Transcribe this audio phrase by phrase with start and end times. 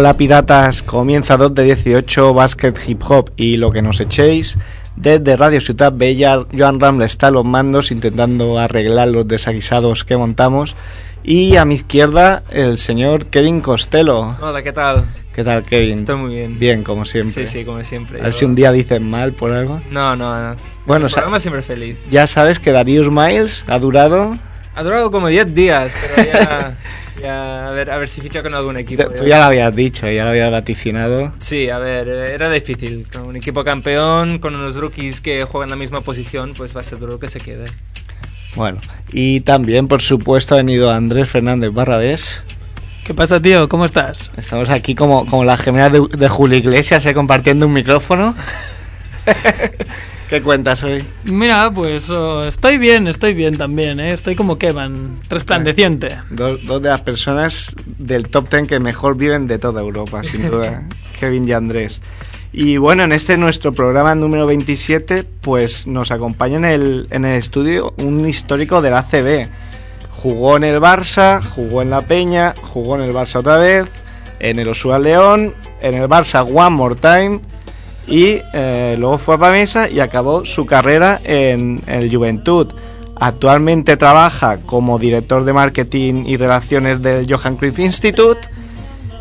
[0.00, 4.56] Hola piratas, comienza 2 de 18 Basket Hip Hop y lo que nos echéis.
[4.96, 10.16] Desde Radio Ciudad Bella, Joan Ramble está a los mandos intentando arreglar los desaguisados que
[10.16, 10.74] montamos.
[11.22, 14.38] Y a mi izquierda, el señor Kevin Costello.
[14.40, 15.04] Hola, ¿qué tal?
[15.34, 15.98] ¿Qué tal, Kevin?
[15.98, 16.58] Estoy muy bien.
[16.58, 17.46] Bien, como siempre.
[17.46, 18.20] Sí, sí, como siempre.
[18.20, 19.82] A ver Yo- si un día dices mal por algo.
[19.90, 20.56] No, no, no.
[20.86, 21.98] Bueno, el programa siempre feliz.
[22.10, 24.34] Ya sabes que Darius Miles ha durado.
[24.74, 26.78] Ha durado como 10 días, pero ya...
[27.20, 29.04] ya a, ver, a ver si ficha con algún equipo.
[29.04, 31.32] Tú ya lo habías dicho, ya lo habías vaticinado.
[31.38, 33.06] Sí, a ver, era difícil.
[33.10, 36.84] Con un equipo campeón, con unos rookies que juegan la misma posición, pues va a
[36.84, 37.66] ser duro que se quede.
[38.56, 38.78] Bueno,
[39.12, 42.42] y también, por supuesto, ha venido Andrés Fernández Barrabés.
[43.04, 43.68] ¿Qué pasa, tío?
[43.68, 44.30] ¿Cómo estás?
[44.36, 48.34] Estamos aquí como, como las gemelas de, de Julio Iglesias, eh, compartiendo un micrófono.
[50.30, 51.04] ¿Qué cuentas hoy?
[51.24, 54.12] Mira, pues oh, estoy bien, estoy bien también, ¿eh?
[54.12, 56.18] Estoy como Kevin, resplandeciente.
[56.30, 60.48] Dos, dos de las personas del top ten que mejor viven de toda Europa, sin
[60.48, 60.84] duda.
[61.18, 62.00] Kevin y Andrés.
[62.52, 67.36] Y bueno, en este nuestro programa número 27, pues nos acompaña en el, en el
[67.36, 69.48] estudio un histórico del ACB.
[70.10, 73.90] Jugó en el Barça, jugó en la Peña, jugó en el Barça otra vez,
[74.38, 77.40] en el Osua León, en el Barça One More Time
[78.10, 82.66] y eh, luego fue a Pamesa y acabó su carrera en, el Juventud.
[83.14, 88.40] Actualmente trabaja como director de marketing y relaciones del Johan Cruyff Institute.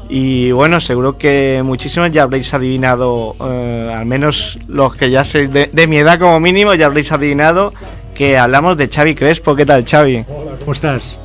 [0.09, 5.53] Y bueno, seguro que muchísimos ya habréis adivinado, eh, al menos los que ya sois
[5.53, 7.71] de, de mi edad como mínimo, ya habréis adivinado
[8.16, 9.56] que hablamos de Xavi Crespo.
[9.56, 10.25] ¿Qué tal, Xavi?
[10.27, 11.19] Hola, ¿cómo estás?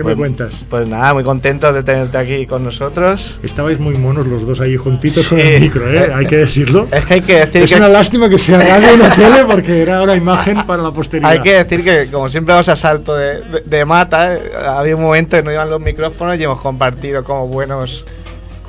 [0.00, 0.54] ¿Qué Pues- me cuentas?
[0.70, 3.38] Pues nada, muy contento de tenerte aquí con nosotros.
[3.42, 5.28] Estabais muy monos los dos ahí juntitos Sí.
[5.28, 6.10] con el micro, ¿eh?
[6.14, 6.88] Hay que decirlo.
[6.90, 7.76] Es que hay que decir Es que...
[7.76, 11.30] una lástima que radio y no tele porque era una imagen para la posteridad.
[11.30, 14.34] Hay que decir que, como siempre, vamos a salto de, de- de mata.
[14.36, 18.04] eh, Había un momento que no iban los micrófonos y hemos compartido como buenos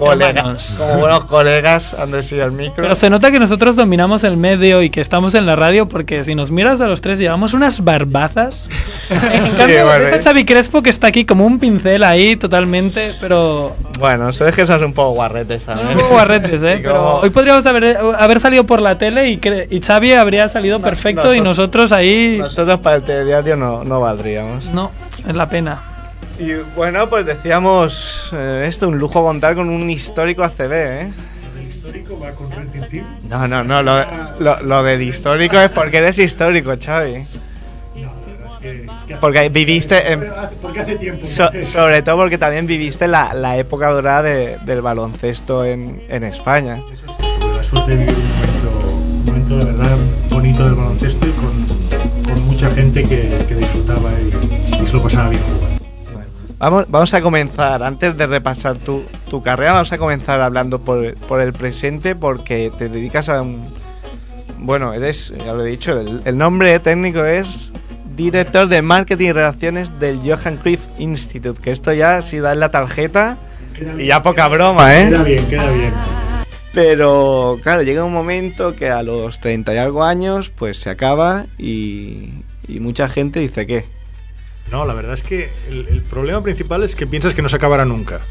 [0.09, 0.75] colegas.
[0.77, 2.75] Como buenos colegas, Andrés y el micro.
[2.83, 6.23] Pero se nota que nosotros dominamos el medio y que estamos en la radio porque
[6.23, 8.55] si nos miras a los tres llevamos unas barbazas.
[9.11, 10.21] en Sí, cambio, bueno, eh.
[10.23, 13.75] Xavi Crespo que está aquí como un pincel ahí totalmente, pero...
[13.99, 15.89] Bueno, eso es que somos un poco guarretes también.
[15.89, 16.75] Un poco guarretes, ¿eh?
[16.79, 20.13] Y Pero como- hoy podríamos haber, haber salido por la tele y, cre- y Xavi
[20.13, 22.37] habría salido perfecto y nosotros ahí...
[22.39, 24.65] Nosotros para el telediario no, no valdríamos.
[24.67, 24.91] No,
[25.27, 25.79] es la pena.
[26.41, 31.11] Y bueno, pues decíamos eh, esto, un lujo contar con un histórico ACB, ¿eh?
[31.59, 32.49] ¿El histórico va con
[32.89, 33.03] Tin?
[33.29, 34.03] No, no, no, lo,
[34.39, 37.25] lo, lo del histórico es porque eres histórico, Xavi.
[38.61, 40.23] Que- que Porque viviste en-
[40.61, 41.25] Porque hace tiempo.
[41.25, 46.23] So- sobre todo porque también viviste la, la época dorada de- del baloncesto en, en
[46.23, 46.77] España.
[47.39, 49.97] Tuve la suerte de vivir un momento, un momento de verdad
[50.29, 51.70] bonito del baloncesto y con,
[56.61, 61.15] Vamos, vamos a comenzar, antes de repasar tu, tu carrera, vamos a comenzar hablando por,
[61.15, 63.65] por el presente porque te dedicas a un...
[64.59, 67.71] Bueno, eres, ya lo he dicho, el, el nombre técnico es
[68.15, 72.69] director de marketing y relaciones del Johan Cruyff Institute, que esto ya si das la
[72.69, 73.39] tarjeta
[73.73, 75.09] Queda y bien, ya poca broma, ¿eh?
[75.09, 75.93] Queda bien, queda bien.
[76.75, 81.47] Pero claro, llega un momento que a los 30 y algo años pues se acaba
[81.57, 82.29] y,
[82.67, 83.85] y mucha gente dice que
[84.71, 87.55] No, la verdad es que el, el problema principal es que piensas que no se
[87.55, 88.21] acabará nunca.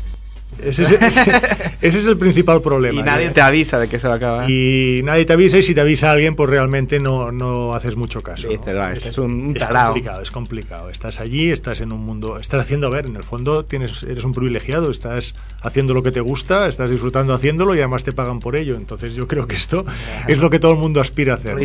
[0.62, 1.32] Ese es, ese-
[1.80, 3.00] ese es el principal problema.
[3.00, 4.50] y nadie te avisa de que se va a acabar.
[4.50, 8.22] Y nadie te avisa y si te avisa alguien, pues realmente no, no haces mucho
[8.22, 8.48] caso.
[8.48, 8.59] ¿no?
[8.59, 9.92] Dices, "Va, este es un es tarao".
[9.92, 10.91] complicado, es complicado.
[10.91, 14.24] Estás allí, estás en un mundo, estás haciendo, a ver, en el fondo tienes, eres
[14.24, 18.41] un privilegiado, estás haciendo lo que te gusta, estás disfrutando haciéndolo y además te pagan
[18.41, 18.74] por ello.
[18.76, 19.84] Entonces yo creo que esto
[20.26, 21.54] es lo que todo el mundo aspira a hacer.
[21.54, 21.60] ¿no?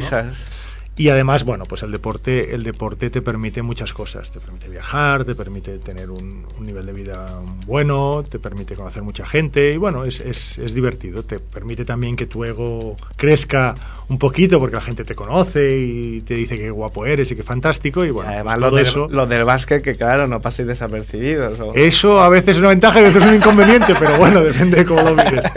[0.98, 4.32] Y además, bueno, pues el deporte, el deporte te permite muchas cosas.
[4.32, 9.04] Te permite viajar, te permite tener un, un nivel de vida bueno, te permite conocer
[9.04, 11.24] mucha gente y bueno, es, es, es, divertido.
[11.24, 13.74] Te permite también que tu ego crezca
[14.08, 17.44] un poquito porque la gente te conoce y te dice que guapo eres y que
[17.44, 19.08] fantástico y bueno, además pues lo, del, eso.
[19.12, 21.60] lo del básquet que claro, no paséis desapercibidos.
[21.60, 24.42] o- Eso a veces es una ventaja y a veces es un inconveniente, pero bueno,
[24.42, 25.44] depende de cómo lo mires.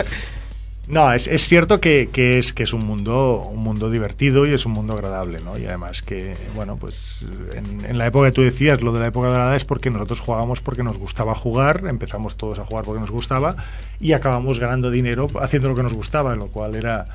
[0.89, 4.55] No, es, es cierto que, que es que es un mundo un mundo divertido y
[4.55, 5.59] es un mundo agradable, ¿no?
[5.59, 9.09] Y además que, bueno, pues en, en la época que tú decías, lo de la
[9.09, 13.01] época dorada es porque nosotros jugábamos porque nos gustaba jugar, empezamos todos a jugar porque
[13.01, 13.57] nos gustaba
[14.01, 17.07] y acabamos ganando dinero haciendo lo que nos gustaba, lo cual era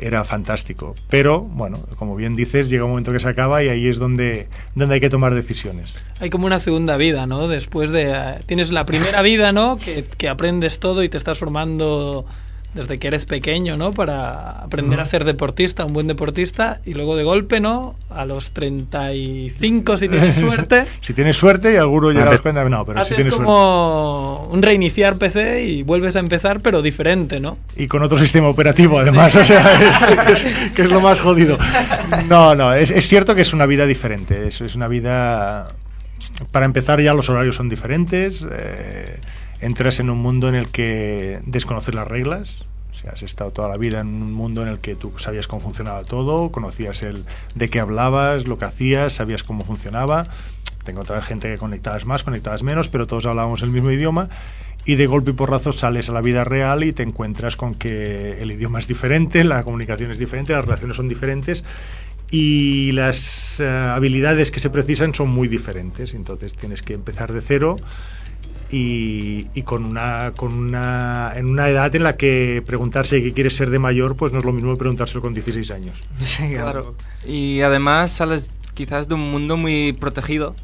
[0.00, 0.96] era fantástico.
[1.10, 4.48] Pero, bueno, como bien dices, llega un momento que se acaba y ahí es donde,
[4.74, 5.92] donde hay que tomar decisiones.
[6.20, 7.48] Hay como una segunda vida, ¿no?
[7.48, 8.10] Después de...
[8.10, 9.76] eh, tienes la primera vida, ¿no?
[9.76, 12.24] Que, que aprendes todo y te estás formando
[12.74, 13.92] desde que eres pequeño, ¿no?
[13.92, 17.96] Para aprender a ser deportista, un buen deportista, y luego de golpe, ¿no?
[18.10, 22.70] A los 35, si tienes suerte, si tienes suerte y alguno llega a las cuentas,
[22.70, 23.44] no, pero si tienes suerte.
[23.44, 27.58] como un reiniciar PC y vuelves a empezar, pero diferente, ¿no?
[27.76, 31.58] Y con otro sistema operativo, además, o sea, es, es- que es lo más jodido.
[32.28, 34.46] No, no, es, es cierto que es una vida diferente.
[34.46, 35.72] Es, es una vida.
[36.52, 38.44] Para empezar, ya los horarios son diferentes.
[38.50, 39.18] eh,
[39.60, 42.62] entras en un mundo en el que desconoces las reglas.
[42.92, 45.46] O sea, has estado toda la vida en un mundo en el que tú sabías
[45.46, 47.24] cómo funcionaba todo, conocías el
[47.54, 50.26] de qué hablabas, lo que hacías, sabías cómo funcionaba.
[50.84, 54.28] Te encontrabas gente que conectabas más, conectabas menos, pero todos hablábamos el mismo idioma
[54.84, 58.40] y de golpe y porrazo sales a la vida real y te encuentras con que
[58.40, 61.64] el idioma es diferente, la comunicación es diferente, las relaciones son diferentes
[62.30, 66.14] y las eh, habilidades que se precisan son muy diferentes.
[66.14, 67.76] Entonces tienes que empezar de cero
[68.70, 73.56] y, y con una, con una, en una edad en la que preguntarse qué quieres
[73.56, 75.96] ser de mayor, pues no es lo mismo que preguntárselo con 16 años.
[76.20, 76.94] Sí, Claro.
[77.26, 80.54] Y además sales quizás de un mundo muy protegido,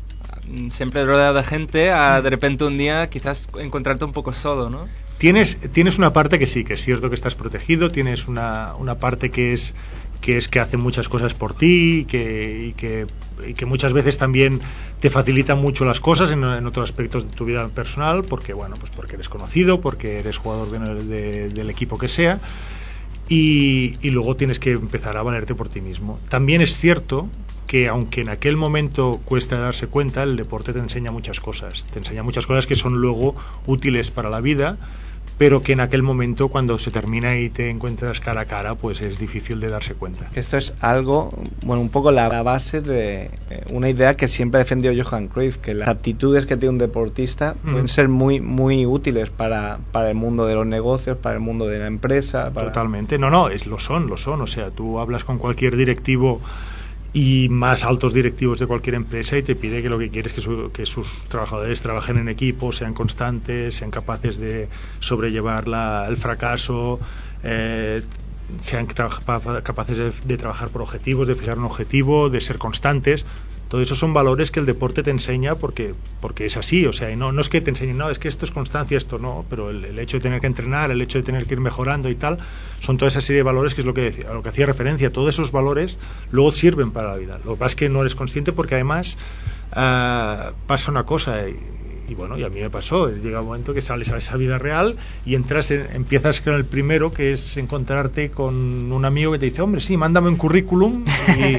[0.48, 4.70] mm, siempre rodeado de gente, a de repente un día quizás encontrarte un poco solo,
[4.70, 4.86] ¿no?
[5.18, 8.96] Tienes, tienes una parte que sí, que es cierto que estás protegido, tienes una, una
[8.96, 9.74] parte que es
[10.20, 13.06] que es que hace muchas cosas por ti y que, y que,
[13.46, 14.60] y que muchas veces también
[15.00, 18.90] te facilita mucho las cosas en, otros aspectos de tu vida personal, porque bueno, pues
[18.90, 22.40] porque eres conocido, porque eres jugador de- de- del equipo que sea,
[23.28, 26.18] y, y luego tienes que empezar a valerte por ti mismo.
[26.28, 27.28] También es cierto
[27.66, 31.84] que aunque en aquel momento cuesta darse cuenta, el deporte te enseña muchas cosas.
[31.92, 33.34] Te enseña muchas cosas que son luego
[33.66, 34.76] útiles para la vida,
[35.38, 39.02] pero que en aquel momento cuando se termina y te encuentras cara a cara, pues
[39.02, 40.30] es difícil de darse cuenta.
[40.34, 41.32] Esto es algo,
[41.64, 45.56] bueno, un poco la, base de eh, una idea que siempre ha defendido Johan Cruyff,
[45.58, 47.16] que las aptitudes que tiene un deportista
[47.62, 47.70] Mm.
[47.70, 51.66] pueden ser muy, muy útiles para, para el mundo de los negocios, para el mundo
[51.66, 52.50] de la empresa.
[52.52, 52.68] Para...
[52.68, 53.18] Totalmente.
[53.18, 54.40] No, no, es, lo son, lo son.
[54.42, 56.40] O sea, tú hablas con cualquier directivo
[57.16, 60.34] y más altos directivos de cualquier empresa y te pide que lo que quiere es
[60.34, 64.68] que, su- que sus trabajadores trabajen en equipo, sean constantes, sean capaces de
[65.00, 67.00] sobrellevar la- el fracaso,
[67.42, 68.02] eh,
[68.60, 73.24] sean capaces de trabajar por objetivos, de fijar un objetivo, de ser constantes.
[73.68, 76.86] Todo eso son valores que el deporte te enseña porque, porque es así.
[76.86, 79.18] O sea, no, no es que te enseñen, no, es que esto es constancia, esto
[79.18, 79.44] no.
[79.50, 82.14] Pero el, hecho de tener que entrenar, el hecho de tener que ir mejorando y
[82.14, 82.38] tal,
[82.80, 84.66] son toda esa serie de valores que es lo que, decía- a lo que hacía
[84.66, 85.12] referencia.
[85.12, 85.98] Todos esos valores
[86.30, 87.40] luego sirven para la vida.
[87.44, 89.16] Lo que pasa es que no eres consciente porque además
[89.72, 91.48] ah, pasa una cosa.
[91.48, 91.56] Y,
[92.08, 93.10] y bueno, y a mí me pasó.
[93.10, 96.64] Llega un momento que sales a esa vida real y entras en- empiezas con el
[96.64, 101.04] primero, que es encontrarte con un amigo que te dice, hombre, sí, mándame un currículum.
[101.36, 101.58] Y,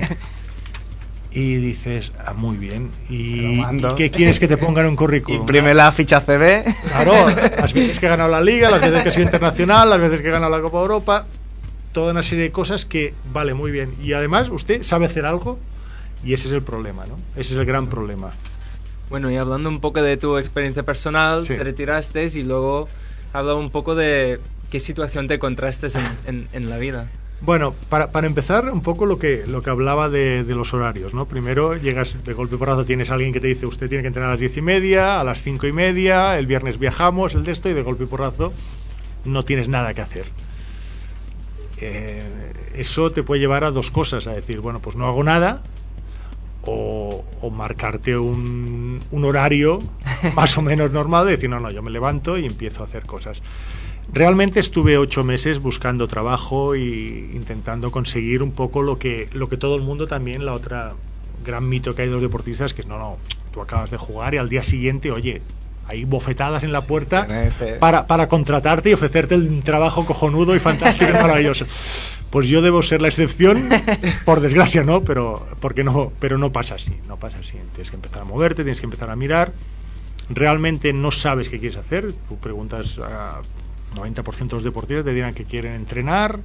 [1.39, 2.89] y dices, ah, muy bien.
[3.09, 3.61] ¿Y,
[3.95, 5.41] qué quieres que te ponga en un currículum?
[5.41, 6.63] Imprime la ficha CB.
[6.87, 9.99] Claro, las veces que he ganado la Liga, las veces que he sido internacional, las
[9.99, 11.25] veces que he ganado la Copa Europa,
[11.91, 13.93] toda una serie de cosas que vale muy bien.
[14.01, 15.59] Y además, usted sabe hacer algo
[16.23, 17.19] y ese es el problema, ¿no?
[17.35, 18.31] Ese es el gran problema.
[19.11, 21.53] Bueno, y hablando un poco de tu experiencia personal, Sí.
[21.53, 22.89] te retiraste y luego
[23.31, 24.39] habla un poco de
[24.71, 27.07] qué situación te encontraste en, en- en la vida.
[27.39, 31.13] Bueno, para, para empezar, un poco lo que, lo que hablaba de, de los horarios,
[31.13, 31.27] ¿no?
[31.27, 34.29] Primero llegas de golpe porrazo, tienes a alguien que te dice, usted tiene que entrenar
[34.29, 37.51] a las diez y media, a las cinco y media, el viernes viajamos, el de
[37.51, 38.53] esto, y de golpe porrazo
[39.23, 40.25] no tienes nada que hacer.
[41.79, 42.23] Eh,
[42.75, 45.61] eso te puede llevar a dos cosas, a decir, bueno, pues no hago nada,
[46.63, 49.79] o, o marcarte un, un horario
[50.35, 53.03] más o menos normal de decir, no, no, yo me levanto y empiezo a hacer
[53.03, 53.41] cosas.
[54.13, 59.57] Realmente estuve ocho meses buscando trabajo y intentando conseguir un poco lo que, lo que
[59.57, 60.93] todo el mundo también, la otra
[61.45, 63.17] gran mito que hay de los deportistas, que es, no, no,
[63.51, 65.41] tú acabas de jugar y al día siguiente, oye,
[65.87, 67.27] hay bofetadas en la puerta
[67.79, 71.65] para, para contratarte y ofrecerte un trabajo cojonudo y fantástico y maravilloso.
[72.29, 73.69] Pues yo debo ser la excepción,
[74.25, 75.01] por desgracia, ¿no?
[75.03, 77.53] Pero, porque no, pero no pasa así, no pasa así.
[77.73, 79.53] Tienes que empezar a moverte, tienes que empezar a mirar.
[80.29, 82.11] Realmente no sabes qué quieres hacer.
[82.27, 83.41] Tú preguntas a
[83.97, 86.39] 90% de los deportistas, te dirán que quieren entrenar,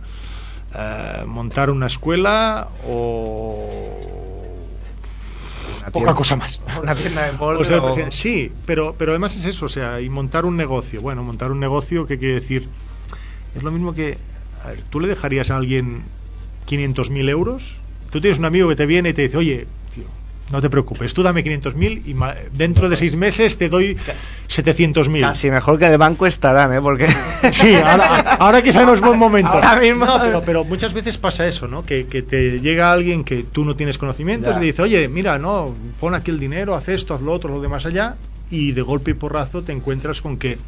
[0.74, 3.68] eh, montar una escuela o
[5.78, 6.60] Una poca tienda- cosa más.
[6.82, 7.64] Una tienda de O deporte.
[7.64, 11.00] sea, o- pues, sí, pero, pero además es eso, o sea, y montar un negocio.
[11.00, 12.68] Bueno, montar un negocio, ¿qué quiere decir?
[13.54, 14.18] Es lo mismo que,
[14.64, 16.02] a ver, ¿tú le dejarías a alguien
[16.66, 17.76] 500.000 euros?
[18.10, 19.66] Tú tienes un amigo que te viene y te dice, oye,
[20.52, 22.14] no te preocupes, tú dame 500.000 y
[22.56, 23.96] dentro de seis meses te doy
[24.48, 25.20] 700.000.
[25.22, 26.80] Casi mejor que de banco estarán, ¿eh?
[26.80, 27.08] Porque...
[27.50, 29.50] Sí, ahora, ahora quizá no es buen momento.
[29.50, 31.84] Ahora mismo- No, pero, pero muchas veces pasa eso, ¿no?
[31.84, 34.56] Que, que te llega alguien que tú no tienes conocimientos Ya.
[34.58, 37.50] y te dice, oye, mira, no, pon aquí el dinero, haz esto, haz lo otro,
[37.50, 38.16] lo demás allá,
[38.50, 40.58] y de golpe y porrazo te encuentras con que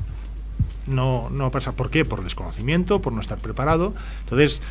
[0.86, 1.72] no, no pasa.
[1.72, 2.04] ¿Por qué?
[2.06, 3.94] Por desconocimiento, por no estar preparado.
[4.24, 4.62] Entonces,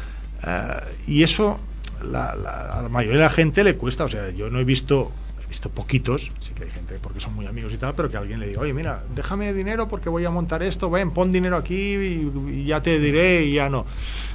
[0.46, 0.74] eh,
[1.08, 1.60] y eso
[2.02, 4.06] la, la- a la mayoría de la gente le cuesta.
[4.06, 5.12] O sea, yo no he visto,
[5.54, 8.40] visto poquitos, sí que hay gente porque son muy amigos y tal, pero que alguien
[8.40, 11.76] le diga, oye, mira, déjame dinero porque voy a montar esto, ven, pon dinero aquí
[11.96, 13.86] y, y ya te diré y ya no.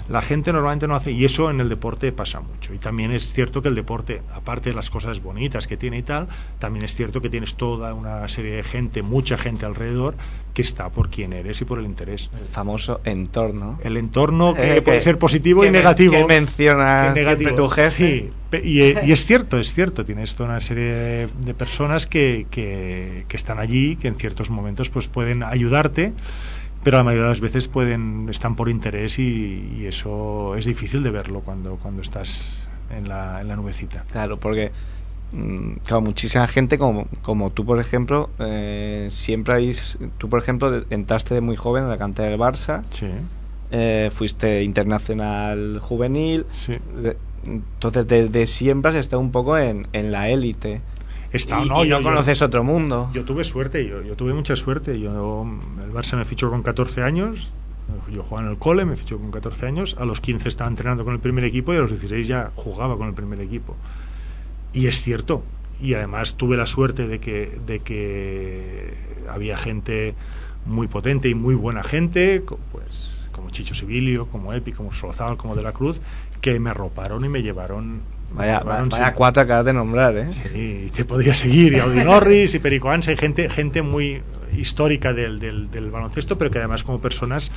[0.09, 2.73] La gente normalmente no hace, y eso en el deporte pasa mucho.
[2.73, 6.03] Y también es cierto que el deporte, aparte de las cosas bonitas que tiene y
[6.03, 6.29] tal,
[6.61, 10.15] también es cierto que tienes toda una serie de gente, mucha gente alrededor,
[10.55, 12.31] que está por quién eres y por el interés.
[12.41, 13.79] El famoso entorno.
[13.85, 16.13] El entorno que Eh, puede ser positivo que y negativo.
[16.15, 17.91] que menciona siempre tu jefe.
[17.91, 20.05] Sí, y, eh, y es cierto, es cierto.
[20.05, 24.49] Tienes toda una serie de, de personas que, que, que están allí, que en ciertos
[24.51, 26.13] momentos pues pueden ayudarte,
[26.83, 31.03] pero la mayoría de las veces pueden están por interés y, y eso es difícil
[31.03, 34.05] de verlo cuando, cuando estás en la, en la nubecita.
[34.11, 34.71] Claro, porque
[35.33, 39.99] mm, claro, muchísima gente como, como tú, por ejemplo, eh, siempre habéis...
[40.17, 43.07] Tú, por ejemplo, entraste de muy joven en la cantera del Barça, Sí,
[43.71, 46.73] eh, fuiste internacional juvenil, sí.
[47.03, 50.81] de- entonces desde siempre has estado un poco en, en la élite.
[51.33, 53.11] Está, y, no, y no yo- conoces otro mundo.
[53.13, 54.99] Yo tuve suerte, yo, yo tuve mucha suerte.
[54.99, 55.47] Yo,
[55.83, 57.51] el Barça me fichó con 14 años.
[58.13, 59.97] Yo jugaba en el cole, me fichó con 14 años.
[59.99, 62.97] A los 15 estaba entrenando con el primer equipo y a los 16 ya jugaba
[62.97, 63.77] con el primer equipo.
[64.73, 65.43] Y es cierto.
[65.81, 68.95] Y además tuve la suerte de que, de que
[69.29, 70.15] había gente
[70.67, 72.43] muy potente y muy buena gente,
[72.73, 76.01] pues como Chicho Sibilio, como Epi, como Solozal, como De la Cruz,
[76.41, 78.01] que me arroparon y me llevaron.
[78.31, 80.33] Vaya, vaya sin- cuatro acabas de nombrar, ¿eh?
[80.33, 84.21] Sí, y te podría seguir, y Audi Norris y Perico Ansa, y gente, gente muy
[84.57, 87.51] histórica del, del, del baloncesto, pero que además como personas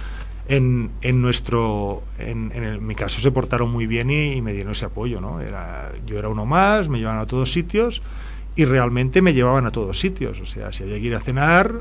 [0.47, 4.41] en, en nuestro, en, en, el- en mi caso se portaron muy bien y, y
[4.41, 5.41] me dieron ese apoyo, ¿no?
[5.41, 8.01] Era, yo era uno más, me llevaban a todos sitios
[8.55, 11.73] y realmente me llevaban a todos sitios, o sea, si había que ir a cenar,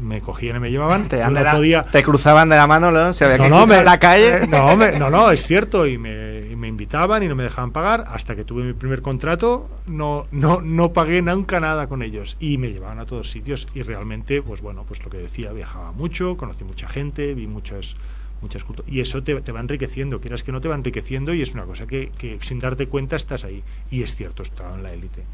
[0.00, 1.08] me cogían y me llevaban,
[1.90, 3.12] Te, cruzaban de la mano, ¿no?
[3.12, 4.28] Se había que No, cruzar me- la calle.
[4.44, 5.86] eh, No, me- no, no, es cierto.
[5.86, 8.04] Y me, y me invitaban y no me dejaban pagar.
[8.08, 12.36] Hasta que tuve mi primer contrato, no, no, no pagué nunca nada con ellos.
[12.40, 13.68] Y me llevaban a todos sitios.
[13.74, 17.96] Y realmente, pues bueno, pues lo que decía, viajaba mucho, conocí mucha gente, vi muchas
[18.42, 18.90] muchas culturas.
[18.90, 21.64] Y eso te, te va enriqueciendo, quieras que no te va enriqueciendo y es una
[21.64, 23.62] cosa que, que sin darte cuenta estás ahí.
[23.90, 25.24] Y es cierto, he estado en la élite.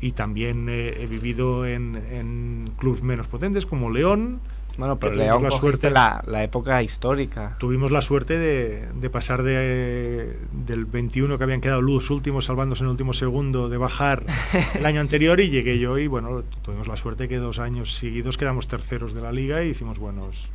[0.00, 4.40] Y también he vivido en, en clubs menos potentes como León.
[4.78, 7.56] Bueno, pero León la suerte- la, la época histórica.
[7.58, 12.82] Tuvimos la suerte de, de pasar de, del 21 que habían quedado los últimos salvándose
[12.82, 14.24] en el último segundo, de bajar
[14.74, 18.38] el año anterior y llegué yo y bueno, tuvimos la suerte que dos años seguidos
[18.38, 20.48] quedamos terceros de la liga y hicimos buenos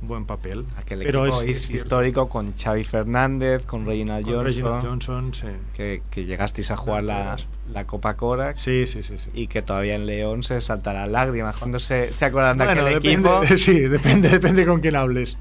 [0.00, 0.64] buen papel.
[0.76, 1.76] Aquel Pero equipo es, es cierto.
[1.84, 5.46] histórico con Xavi Fernández, con Reginald Con Johnson, Reginald Johnson, sí.
[5.74, 7.36] Que, que llegasteis a jugar la,
[7.72, 9.30] la Copa Corax Sí, sí, sí, sí.
[9.34, 12.94] y que todavía en León se saltarán lágrimas cuando se, se acuerdan de Bueno, aquel
[13.02, 13.56] depende, equipo.
[13.58, 15.36] sí, depende, depende con quién hables.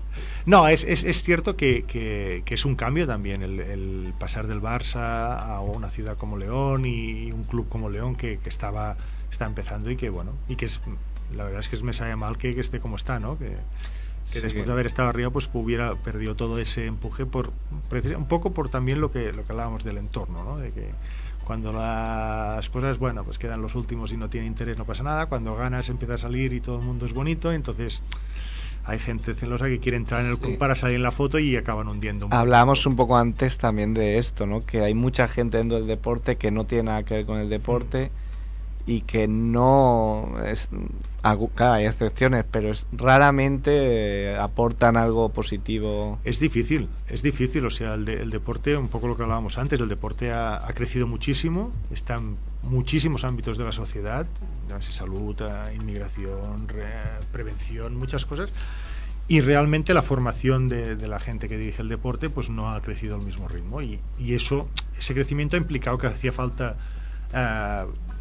[0.47, 4.47] No, es, es, es cierto que, que- que es un cambio también el, el pasar
[4.47, 8.95] del Barça a una ciudad como León y un club como León que, que estaba
[9.29, 10.79] está empezando y que bueno y que es
[11.35, 13.37] la verdad es que me sabe mal que, que esté como está, ¿no?
[13.37, 13.57] Que,
[14.31, 17.51] que después de haber estado arriba pues hubiera perdido todo ese empuje por
[18.17, 20.57] un poco por también lo que lo que hablábamos del entorno, ¿no?
[20.57, 20.89] De que
[21.45, 25.27] cuando las cosas, bueno, pues quedan los últimos y no tiene interés, no pasa nada.
[25.27, 28.03] Cuando ganas empieza a salir y todo el mundo es bonito, entonces
[28.83, 30.57] hay gente celosa que quiere entrar en el club Sí.
[30.57, 32.25] para salir en la foto y acaban hundiendo.
[32.25, 32.39] un poco.
[32.41, 34.65] Hablábamos un poco antes también de esto, ¿no?
[34.65, 37.49] Que hay mucha gente dentro del deporte que no tiene nada que ver con el
[37.49, 38.11] deporte
[38.87, 40.67] y que no es
[41.55, 46.17] claro, hay excepciones, pero es, raramente eh, aportan algo positivo.
[46.23, 47.65] Es difícil, es difícil.
[47.65, 50.55] O sea, el, de- el deporte, un poco lo que hablábamos antes, el deporte ha,
[50.55, 54.25] ha crecido muchísimo, está en muchísimos ámbitos de la sociedad,
[54.79, 55.35] salud,
[55.75, 58.49] inmigración, re- prevención, muchas cosas.
[59.27, 62.81] y realmente la formación de, de, la gente que dirige el deporte pues no ha
[62.81, 66.77] crecido al mismo ritmo y, y eso ese crecimiento ha implicado que hacía falta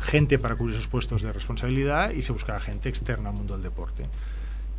[0.00, 3.62] gente para cubrir esos puestos de responsabilidad y se buscaba gente externa al mundo del
[3.62, 4.06] deporte.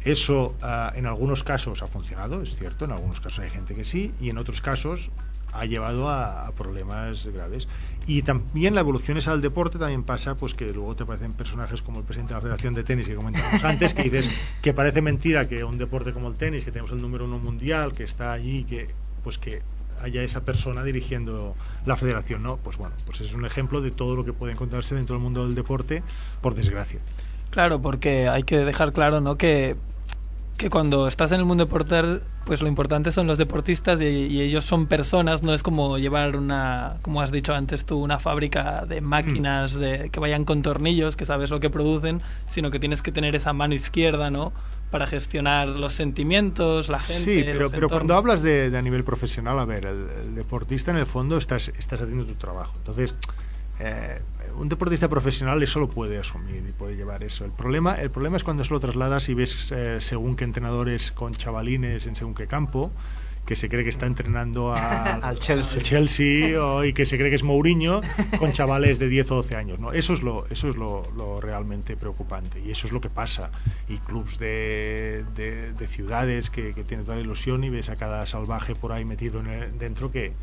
[0.03, 3.83] Eso uh, en algunos casos ha funcionado, es cierto, en algunos casos hay gente que
[3.83, 5.09] sí y en otros casos
[5.53, 7.67] ha llevado a, a, problemas graves.
[8.05, 11.81] Y también la evolución esa del deporte también pasa, pues que luego te aparecen personajes
[11.81, 14.29] como el presidente de la Federación de Tenis que comentábamos antes, que dices
[14.61, 17.93] que parece mentira que un deporte como el tenis, que tenemos el número uno mundial,
[17.93, 18.87] que está allí, que
[19.23, 19.61] pues que
[20.01, 22.57] haya esa persona dirigiendo la federación, ¿no?
[22.57, 25.45] Pues bueno, pues es un ejemplo de todo lo que puede encontrarse dentro del mundo
[25.45, 26.03] del deporte,
[26.41, 26.99] por desgracia.
[27.49, 29.37] Claro, porque hay que dejar claro, ¿no?
[29.37, 29.75] Que
[30.57, 34.41] que cuando estás en el mundo deportal, pues lo importante son los deportistas y, y,
[34.41, 38.85] ellos son personas, no es como llevar una, como has dicho antes tú, una fábrica
[38.87, 43.03] de máquinas de, que vayan con tornillos, que sabes lo que producen, sino que tienes
[43.03, 44.51] que tener esa mano izquierda, ¿no?
[44.91, 47.23] Para gestionar los sentimientos, la gente.
[47.23, 50.91] Sí, pero, pero cuando hablas de, de, a nivel profesional, a ver, el, el, deportista
[50.91, 52.73] en el fondo estás, estás haciendo tu trabajo.
[52.77, 53.13] Entonces,
[53.79, 54.21] eh,
[54.57, 57.45] un deportista profesional eso lo puede asumir y puede llevar eso.
[57.45, 61.11] El problema, el problema es cuando se lo trasladas y ves eh, según qué entrenadores
[61.11, 62.91] con chavalines en según qué campo,
[63.47, 67.17] que se cree que está entrenando a, al Chelsea, al Chelsea o, y que se
[67.17, 68.01] cree que es Mourinho
[68.37, 69.79] con chavales de 10 o 12 años.
[69.79, 69.93] ¿no?
[69.93, 73.49] Eso es, lo, eso es lo, lo realmente preocupante y eso es lo que pasa.
[73.87, 77.95] Y clubs de, de, de ciudades que, que tienen toda la ilusión y ves a
[77.95, 80.33] cada salvaje por ahí metido en el, dentro que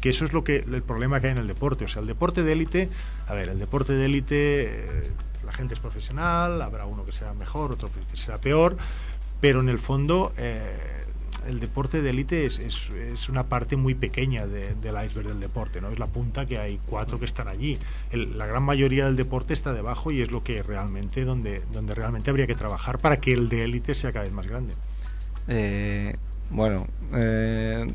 [0.00, 1.84] que eso es lo que el problema que hay en el deporte.
[1.84, 2.88] O sea, el deporte de élite,
[3.26, 5.12] a ver, el deporte de élite, eh,
[5.44, 8.78] la gente es profesional, habrá uno que sea mejor, otro que será peor,
[9.42, 10.99] pero en el fondo eh,
[11.46, 15.40] el deporte de élite es, es, es, una parte muy pequeña de, del iceberg del
[15.40, 15.90] deporte, ¿no?
[15.90, 17.78] Es la punta que hay cuatro que están allí.
[18.12, 22.30] La gran mayoría del deporte está debajo y es lo que realmente, donde, donde realmente
[22.30, 24.74] habría que trabajar para que el de élite sea cada vez más grande.
[25.48, 26.14] Eh,
[26.50, 27.92] bueno, eh,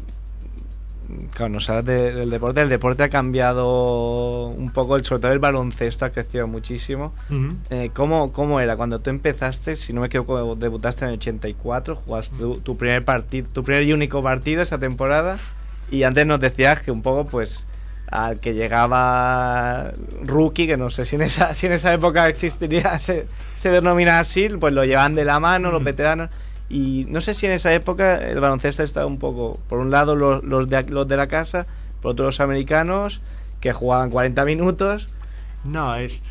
[1.34, 2.62] claro, nos hablas de, del deporte.
[2.62, 7.14] El deporte ha cambiado un poco, sobre todo el baloncesto ha crecido muchísimo.
[7.30, 7.56] Uh -huh.
[7.70, 9.76] eh, ¿cómo, ¿Cómo era cuando tú empezaste?
[9.76, 13.84] Si no me equivoco, debutaste en el 84, jugaste tu, tu primer partido, tu primer
[13.84, 15.38] y único partido esa temporada.
[15.92, 17.66] Y antes nos decías que un poco, pues,
[18.08, 19.92] al que llegaba
[20.24, 24.20] rookie, que no sé si en esa, si en esa época existiría, se, se denomina
[24.20, 26.30] así, pues lo llevan de la mano, los veteranos.
[26.70, 30.16] Y no sé si en esa época el baloncesto estaba un poco, por un lado
[30.16, 31.68] los, los, de, los de la casa,
[32.02, 33.22] por otro los americanos,
[33.60, 35.08] que jugaban 40 minutos.
[35.64, 36.22] No, es...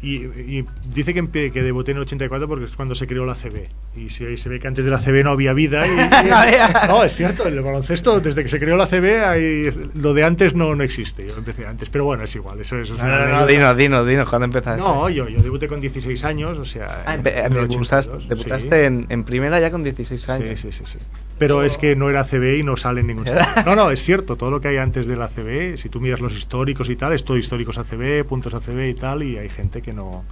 [0.00, 3.34] Y, y, dice que, que debuté en el 84 porque es cuando se creó la
[3.34, 3.68] CB.
[3.96, 5.86] Y si, se ve que antes de la CB no había vida.
[5.86, 5.90] Y,
[6.26, 10.24] y, no, es cierto, el baloncesto, desde que se creó la CB, hay, lo de
[10.24, 11.26] antes no, no existe.
[11.26, 12.60] Yo empecé antes, pero bueno, es igual.
[12.60, 14.80] Eso, eso es no, no, no, dinos, dinos, dinos, ¿cuándo empezaste?
[14.80, 17.02] No, yo, yo debuté con 16 años, o sea.
[17.04, 18.84] Ah, en, en debutaste, debutaste sí.
[18.84, 20.60] en, en, primera ya con 16 años.
[20.60, 20.98] Sí, sí, sí.
[20.98, 20.98] sí.
[21.38, 21.62] Pero oh.
[21.62, 23.40] es que no era CB y no sale en ningún sitio.
[23.64, 26.20] No, no, es cierto, todo lo que hay antes de la CB, si tú miras
[26.20, 29.80] los históricos y tal, es todo históricos ACB, puntos ACB y tal, y hay gente
[29.82, 30.24] que no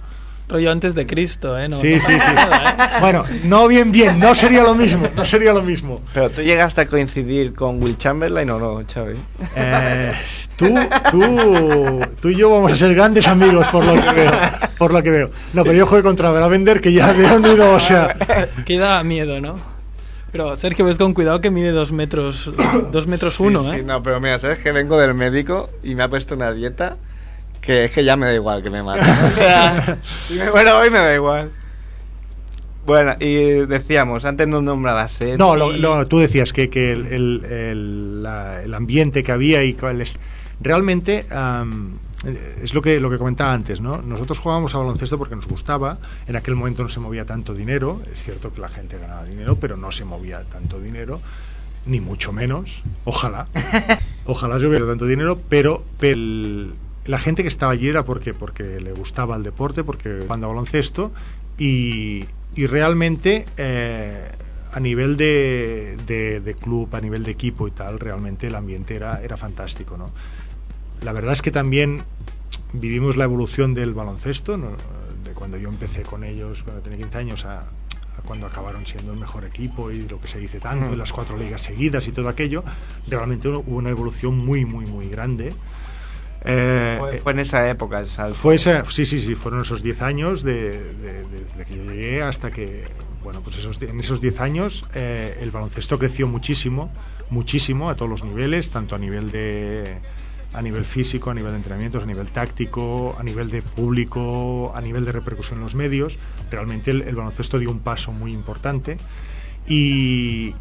[0.47, 1.67] rollo antes de Cristo, ¿eh?
[1.67, 2.33] No, sí, no sí, sí.
[2.35, 2.97] Nada, ¿eh?
[3.01, 6.01] Bueno, no bien, bien, no sería lo mismo, no sería lo mismo.
[6.13, 9.17] Pero tú llegaste a coincidir con Will Chamberlain o no, Xavi?
[9.55, 10.13] Eh,
[10.55, 10.73] tú,
[11.11, 14.31] tú, tú y yo vamos a ser grandes amigos por lo que veo,
[14.77, 15.31] por lo que veo.
[15.53, 18.15] No, pero yo jugué contra Bravender que ya había unido, o sea...
[18.65, 19.55] Que da miedo, ¿no?
[20.31, 22.51] Pero Sergio, ves con cuidado que mide dos metros,
[22.91, 23.83] dos metros sí, uno, sí, ¿eh?
[23.83, 26.97] no, pero mira, sabes que vengo del médico y me ha puesto una dieta
[27.67, 29.03] que es que ya me da igual que me maten.
[29.25, 31.51] o sea, si me muero hoy me da igual.
[32.85, 35.19] Bueno, y decíamos, antes no nombrabas.
[35.19, 35.35] ¿eh?
[35.37, 39.65] No, lo, lo, tú decías que, que el, el, el, la, el, ambiente que había
[39.65, 40.07] y el,
[40.61, 41.97] realmente um,
[42.63, 44.01] es lo que, lo que comentaba antes, ¿no?
[44.01, 48.01] Nosotros jugábamos a baloncesto porque nos gustaba, en aquel momento no se movía tanto dinero,
[48.09, 51.19] es cierto que la gente ganaba dinero, pero no se movía tanto dinero,
[51.85, 53.49] ni mucho menos, ojalá,
[54.25, 56.73] ojalá se hubiera tanto dinero, pero, pero el,
[57.07, 61.11] la gente que estaba allí era porque, porque le gustaba el deporte, porque jugando baloncesto
[61.57, 64.29] y, y realmente eh,
[64.73, 68.95] a nivel de, de, de, club, a nivel de equipo y tal, realmente el ambiente
[68.95, 69.97] era, era fantástico.
[69.97, 70.11] ¿no?
[71.01, 72.03] La verdad es que también
[72.73, 74.71] vivimos la evolución del baloncesto, ¿no?
[75.23, 79.13] de cuando yo empecé con ellos, cuando tenía 15 años, a, a cuando acabaron siendo
[79.13, 80.93] el mejor equipo y lo que se dice tanto, mm.
[80.93, 82.63] y las cuatro ligas seguidas y todo aquello,
[83.07, 85.53] realmente hubo una evolución muy, muy, muy grande.
[86.45, 88.35] Eh, fue, fue, en esa época el salto.
[88.35, 92.21] Fue esa, sí, sí, sí, fueron esos 10 años de, de, de, que yo llegué
[92.21, 92.85] hasta que,
[93.23, 96.91] bueno, pues esos, en esos 10 años eh, el baloncesto creció muchísimo,
[97.29, 99.97] muchísimo a todos los niveles, tanto a nivel de
[100.53, 104.81] a nivel físico, a nivel de entrenamientos, a nivel táctico, a nivel de público, a
[104.81, 106.17] nivel de repercusión en los medios.
[106.49, 108.97] Realmente el, el baloncesto dio un paso muy importante
[109.67, 110.55] Y,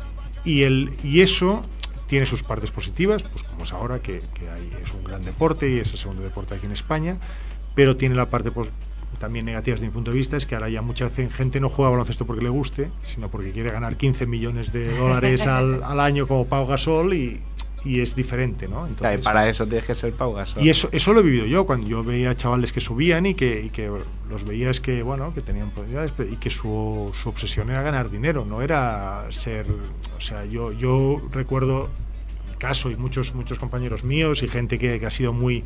[0.45, 1.63] y, el, y eso
[2.07, 5.71] tiene sus partes positivas, pues como es ahora, que, que hay, es un gran deporte
[5.71, 7.17] y es el segundo deporte aquí en España,
[7.75, 8.71] pero tiene la parte pues,
[9.19, 11.91] también negativa desde mi punto de vista, es que ahora ya mucha gente no juega
[11.91, 16.27] baloncesto porque le guste, sino porque quiere ganar 15 millones de dólares al, al año
[16.27, 17.41] como Pau Gasol y,
[17.87, 18.87] y es diferente, ¿no?
[18.87, 20.63] Entonces, claro, y para eso tienes que ser Pau Gasol.
[20.63, 23.63] Y eso, eso lo he vivido yo, cuando yo veía chavales que subían y que,
[23.63, 23.91] y que
[24.29, 28.45] los veías que, bueno, que tenían posibilidades y que su, su obsesión era ganar dinero,
[28.45, 29.67] no era ser...
[30.17, 31.89] O sea, yo, yo recuerdo
[32.51, 35.63] mi caso y muchos, muchos compañeros míos y gente que, que ha sido muy,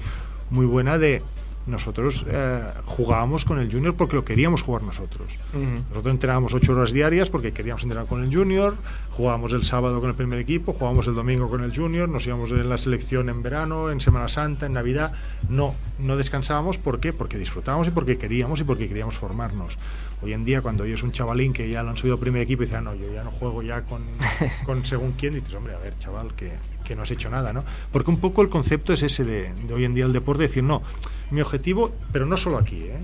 [0.50, 1.22] muy buena de
[1.70, 5.38] nosotros eh, jugábamos con el junior porque lo queríamos jugar nosotros.
[5.54, 5.88] Uh -huh.
[5.88, 8.76] Nosotros entrenábamos ocho horas diarias porque queríamos entrenar con el junior,
[9.10, 12.50] jugábamos el sábado con el primer equipo, jugábamos el domingo con el junior, nos íbamos
[12.50, 15.12] en la selección en verano, en Semana Santa, en Navidad.
[15.48, 16.78] No, no descansábamos.
[16.78, 17.12] ¿Por qué?
[17.12, 19.78] Porque disfrutábamos y porque queríamos y porque queríamos formarnos.
[20.22, 22.62] Hoy en día, cuando oyes un chavalín que ya lo han subido al primer equipo
[22.62, 24.02] y dice, ah, no, yo ya no juego ya con,
[24.66, 26.52] con según quién, dices, hombre, a ver, chaval, que,
[26.90, 27.62] que no has hecho nada, ¿no?
[27.92, 30.64] Porque un poco el concepto es ese de, de hoy en día el deporte, decir,
[30.64, 30.82] no,
[31.30, 32.98] mi objetivo, pero no solo aquí, ¿eh?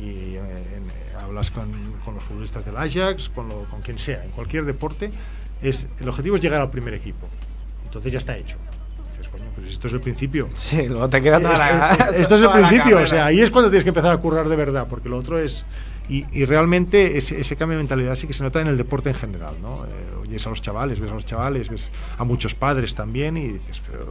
[0.00, 1.68] y eh, en, hablas con,
[2.04, 5.10] con, los futbolistas del Ajax, con, lo, con quien sea, en cualquier deporte,
[5.60, 7.26] es el objetivo es llegar al primer equipo.
[7.86, 8.56] Entonces ya está hecho.
[9.10, 10.48] Dices, coño, pues esto es el principio.
[10.54, 13.26] Sí, luego te queda sí, toda esto, la, esto, esto es el principio, o sea,
[13.26, 15.64] ahí es cuando tienes que empezar a currar de verdad, porque lo otro es...
[16.08, 19.08] Y, y realmente ese, ese, cambio de mentalidad sí que se nota en el deporte
[19.08, 19.84] en general, ¿no?
[19.84, 19.88] Eh,
[20.20, 23.80] oyes a los chavales, ves a los chavales, ves a muchos padres también y dices,
[23.90, 24.06] pero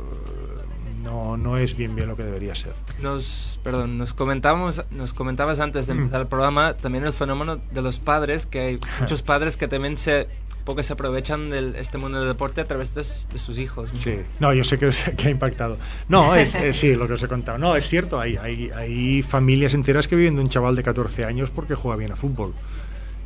[1.03, 2.73] no, no es bien bien lo que debería ser.
[3.01, 7.81] Nos, perdón, nos comentamos, nos comentabas antes de empezar el programa también el fenómeno de
[7.81, 10.27] los padres, que hay muchos padres que también se
[10.63, 13.93] poco se aprovechan de este mundo del deporte a través de, de sus hijos.
[13.93, 13.99] ¿no?
[13.99, 15.77] Sí, no, yo sé que, que ha impactado.
[16.09, 17.57] No, es, es, sí, lo que os he contado.
[17.57, 21.25] No, es cierto, hay, hay, hay familias enteras que viven de un chaval de 14
[21.25, 22.53] años porque juega bien a fútbol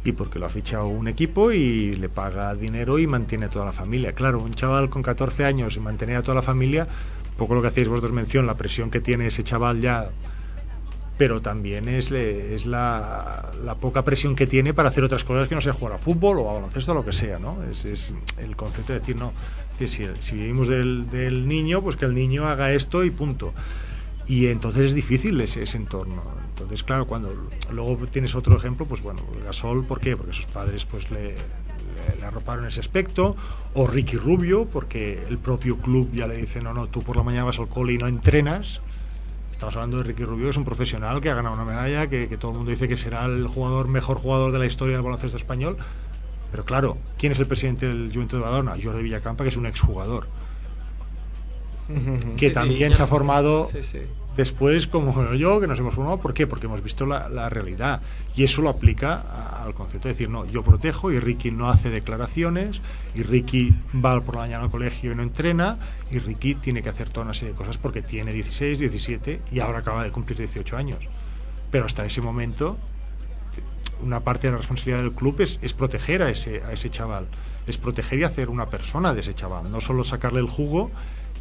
[0.04, 3.66] y porque lo ha fichado un equipo y le paga dinero y mantiene a toda
[3.66, 4.14] la familia.
[4.14, 6.88] Claro, un chaval con 14 años y mantener a toda la familia,
[7.38, 10.10] poco lo que hacéis vosotros mención, la presión que tiene ese chaval ya,
[11.18, 15.56] pero también es, es la, la, poca presión que tiene para hacer otras cosas que
[15.56, 17.64] no sea jugar a fútbol o a baloncesto o lo que sea, ¿no?
[17.64, 19.34] Es, es el concepto de decir, no,
[19.80, 19.88] si,
[20.20, 23.54] si vivimos del, del niño, pues que el niño haga esto y punto
[24.28, 26.22] y entonces es difícil ese, ese, entorno.
[26.50, 27.34] Entonces, claro, cuando
[27.72, 30.18] luego tienes otro ejemplo, pues bueno, Gasol, ¿por qué?
[30.18, 33.38] Porque sus padres pues le, le, le, arroparon ese aspecto,
[33.74, 37.24] o Ricky Rubio, porque el propio club ya le dice, no, no, tú por la
[37.24, 38.82] mañana vas al cole y no entrenas.
[39.58, 42.30] Estamos hablando de Ricky Rubio, que es un profesional que ha ganado una medalla, que,
[42.30, 45.02] que todo el mundo dice que será el jugador mejor jugador de la historia del
[45.02, 45.78] baloncesto español.
[46.52, 48.76] Pero claro, ¿quién es el presidente del Juventud de Badalona?
[48.80, 50.28] Jordi Villacampa, que es un exjugador
[52.38, 54.02] que sí, también sí, se ha formado sí, sí.
[54.38, 56.20] Después como yo, que nos hemos formado.
[56.20, 56.48] ¿Por qué?
[56.48, 58.02] Porque hemos visto la, realidad.
[58.36, 61.90] Y eso lo aplica al concepto de decir, no, yo protejo y Ricky no hace
[61.90, 62.80] declaraciones,
[63.16, 65.80] y Ricky va por la mañana al colegio y no entrena,
[66.12, 69.60] y Ricky tiene que hacer toda una serie de cosas porque tiene 16, 17 y
[69.60, 71.00] ahora acaba de cumplir 18 años.
[71.72, 72.78] Pero hasta ese momento
[74.04, 77.26] una parte de la responsabilidad del club es, es, proteger a ese, a ese chaval,
[77.66, 80.92] es proteger y hacer una persona de ese chaval, no solo sacarle el jugo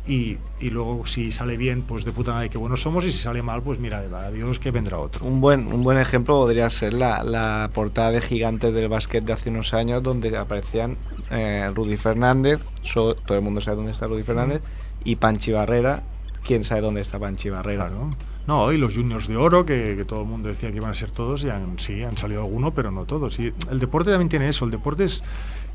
[0.06, 3.18] y, y, luego si sale bien, pues de puta madre que buenos somos y si
[3.18, 5.26] sale mal, pues mira, adiós que vendrá otro.
[5.26, 9.32] Un buen, un buen ejemplo podría ser la, la portada de Gigantes del básquet de
[9.32, 10.96] hace unos años donde aparecían
[11.30, 15.08] eh, Rudy Fernández, so, todo el mundo sabe dónde está Rudy Fernández, mm.
[15.08, 16.02] y Panchi Barrera,
[16.44, 17.88] quién sabe dónde está Panchi Barrera.
[17.88, 18.10] Claro.
[18.46, 20.94] No, y los juniors de oro, que, que, todo el mundo decía que iban a
[20.94, 23.40] ser todos, y han, sí, han salido algunos, pero no todos.
[23.40, 25.24] Y el deporte también tiene eso, el deporte es,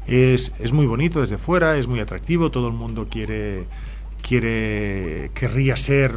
[0.08, 3.66] es, es muy bonito desde fuera, es muy atractivo, todo el mundo quiere
[4.22, 6.12] quiere querría ser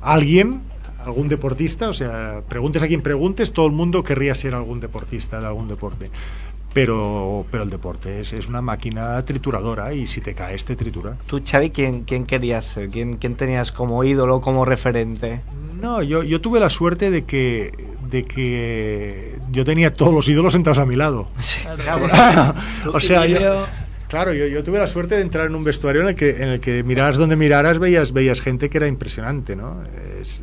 [0.00, 0.62] alguien,
[1.04, 5.40] algún deportista, o sea, preguntes a quien preguntes, todo el mundo querría ser algún deportista
[5.40, 6.10] de algún deporte.
[6.72, 11.16] Pero, pero el deporte es, es una máquina trituradora y si te caes te tritura.
[11.26, 12.88] ¿Tú, Xavi, quién, quién querías ser?
[12.90, 15.40] ¿Quién, ¿Quién tenías como ídolo, como referente?
[15.80, 17.72] No, yo, yo tuve la suerte de que,
[18.08, 21.26] de que yo tenía todos los ídolos sentados a mi lado.
[21.40, 21.66] Sí,
[22.92, 23.66] o sea, yo,
[24.10, 26.48] Claro, yo, yo, tuve la suerte de entrar en un vestuario en el que, en
[26.48, 29.84] el que miraras donde miraras, veías, veías gente que era impresionante, ¿no?
[30.20, 30.42] Es,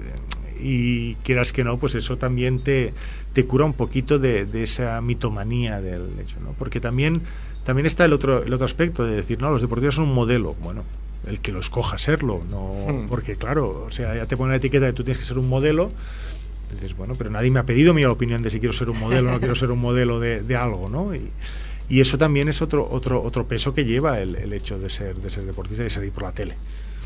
[0.61, 2.93] y quieras que no, pues eso también te,
[3.33, 6.53] te cura un poquito de, de, esa mitomanía del hecho, ¿no?
[6.57, 7.21] Porque también,
[7.65, 10.55] también está el otro, el otro aspecto de decir, no, los deportistas son un modelo.
[10.61, 10.85] Bueno,
[11.27, 13.09] el que lo escoja serlo, no, mm.
[13.09, 15.49] porque claro, o sea, ya te pone la etiqueta de tú tienes que ser un
[15.49, 15.91] modelo.
[16.71, 19.29] Dices, bueno, pero nadie me ha pedido mi opinión de si quiero ser un modelo
[19.29, 21.13] o no quiero ser un modelo de, de algo, ¿no?
[21.13, 21.29] Y,
[21.89, 25.15] y eso también es otro otro otro peso que lleva el, el hecho de ser
[25.15, 26.55] de ser deportista y salir por la tele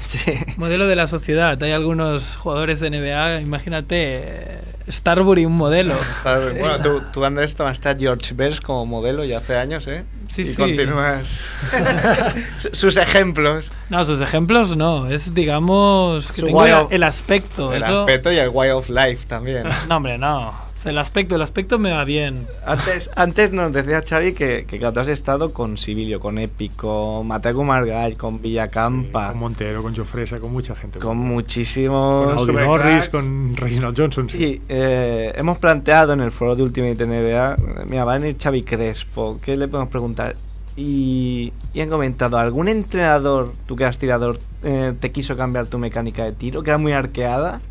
[0.02, 0.18] Sí.
[0.58, 1.62] Modelo de la sociedad.
[1.62, 4.58] Hay algunos jugadores de NBA, imagínate,
[4.90, 5.94] Starbury un modelo.
[6.24, 10.04] Bueno, tú, tú Andrés, tomaste a George Best como modelo ya hace años, ¿eh?
[10.28, 10.56] Sí, y sí.
[10.56, 11.28] continúas.
[12.58, 13.72] Su- Sus ejemplos.
[13.92, 17.72] No, sus ejemplos no, es digamos que Su tengo el, aspecto.
[17.72, 19.66] El eso- aspecto y el way of life también.
[19.88, 20.52] No, hombre, no.
[20.82, 22.48] O sea, El aspecto, el aspecto me va bien.
[22.66, 27.18] Antes, antes nos decía Xavi que, que claro, tú has estado con Sibilio, con Épico,
[27.20, 30.98] con Mateo Margall, con Villacampa, con Montero, con Jofresa, con mucha gente.
[30.98, 32.56] con muchísimos Con.
[32.56, 34.28] Norris, con Reginald Johnson.
[34.28, 34.38] sí.
[34.40, 38.64] Y eh, hemos planteado en el foro de Ultimate NBA, mira, va a venir Xavi
[38.64, 40.36] Crespo, ¿qué le podemos preguntar?
[40.76, 45.78] Y, y han comentado, ¿algún entrenador, tú que eras tirador, eh, te quiso cambiar tu
[45.78, 47.62] mecánica de tiro, que era muy arqueada?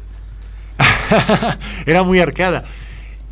[1.87, 2.65] Era muy arcada.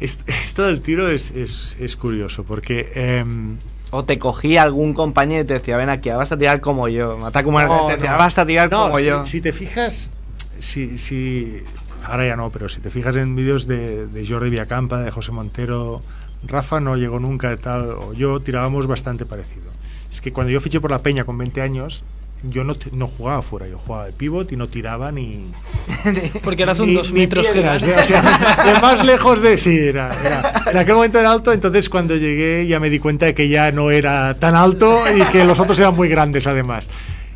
[0.01, 2.91] Es- Esto del tiro es, es, es curioso porque...
[2.95, 3.57] em,
[3.91, 7.17] ¿O te cogía algún compañero y te decía, ven aquí, vas a tirar como yo?
[7.17, 8.19] Mataco Margall No, te decía, no.
[8.19, 9.25] vas a tirar No, como si, yo.
[9.27, 10.11] si te fijas,
[10.59, 11.63] si, si,
[12.05, 15.33] ahora ya no, pero si te fijas en vídeos de, de Jordi Villacampa, de José
[15.33, 16.03] Montero,
[16.47, 19.71] Rafa no llegó nunca de tal, o yo tirábamos bastante parecido.
[20.13, 22.05] Es que cuando yo fiché por la Peña con 20 años,
[22.43, 25.47] yo no, no jugaba fuera, yo jugaba de pivot y no tiraba ni...
[26.43, 27.83] Porque eras un ni- dos metros piedras.
[27.83, 27.97] ¿eh?
[28.01, 28.23] O sea,
[28.75, 29.59] de más lejos de...
[29.59, 33.27] Sí, era, era- En aquel momento era alto, entonces cuando llegué ya me di cuenta
[33.27, 36.87] de que ya no era tan alto y que los otros eran muy grandes además.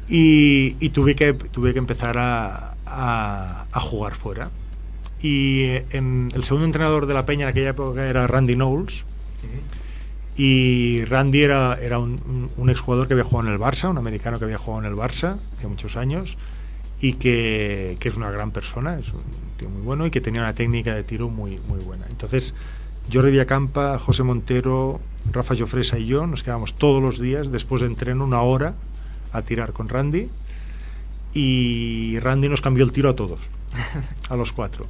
[0.08, 4.50] Y, y tuve, que, tuve que empezar a, a- a jugar fuera.
[5.20, 9.04] Y eh, en, el segundo entrenador de la Peña en aquella época era Randy Knowles.
[10.36, 14.46] Y Randy era, era un, exjugador que había jugado en el Barça, un americano que
[14.46, 16.38] había jugado en el Barça hace muchos años
[17.00, 19.22] y que, que es una gran persona, es un
[19.58, 22.06] tío muy bueno y que tenía una técnica de tiro muy, muy buena.
[22.08, 22.54] Entonces,
[23.12, 27.88] Jordi Villacampa, José Montero, Rafa Jofresa y yo nos quedábamos todos los días después de
[27.88, 28.74] entreno una hora
[29.32, 30.28] a tirar con Randy
[31.34, 33.40] y Randy nos cambió el tiro a todos,
[34.28, 34.86] a los cuatro.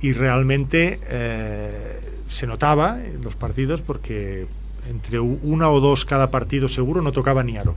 [0.00, 4.46] Y realmente eh, se notaba en los partidos porque
[4.88, 7.76] entre una o dos cada partido seguro no tocaba ni aro.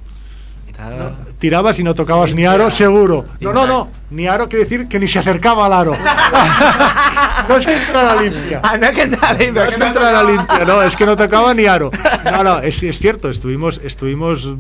[0.78, 3.26] No, tirabas y no tocabas ni aro, seguro.
[3.39, 3.89] No, no, no.
[4.10, 5.91] Ni aro quiere decir que ni se acercaba al aro.
[7.50, 8.60] no es que entrara limpia.
[8.62, 11.91] Ah, No es que entrara limpia, no, es que no tocaba ni aro.
[12.26, 14.56] No, no, es, es cierto, estuvimos, estuvimos,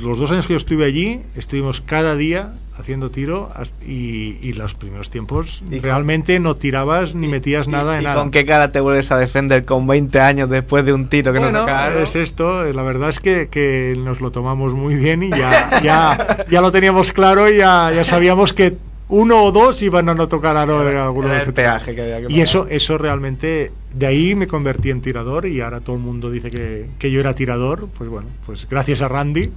[0.00, 3.50] los dos años que yo estuve allí, estuvimos cada día haciendo tiro
[3.86, 8.16] y, y los primeros tiempos ¿Y realmente no tirabas ni metías nada ¿Y en nada.
[8.16, 11.38] con qué cara te vuelves a defender con 20 años después de un tiro que
[11.40, 12.02] Bueno, no toca?
[12.02, 16.46] es esto, la verdad es que, que nos lo tomamos muy bien y ya, ya,
[16.50, 18.76] ya lo teníamos claro y ya, ya sabíamos que
[19.10, 22.32] uno o dos iban a no tocar aro en alguno el peaje que había que
[22.32, 26.30] Y eso, eso realmente, de ahí me convertí en tirador y ahora todo el mundo
[26.30, 27.88] dice que, que yo era tirador.
[27.96, 29.50] Pues bueno, pues gracias a Randy.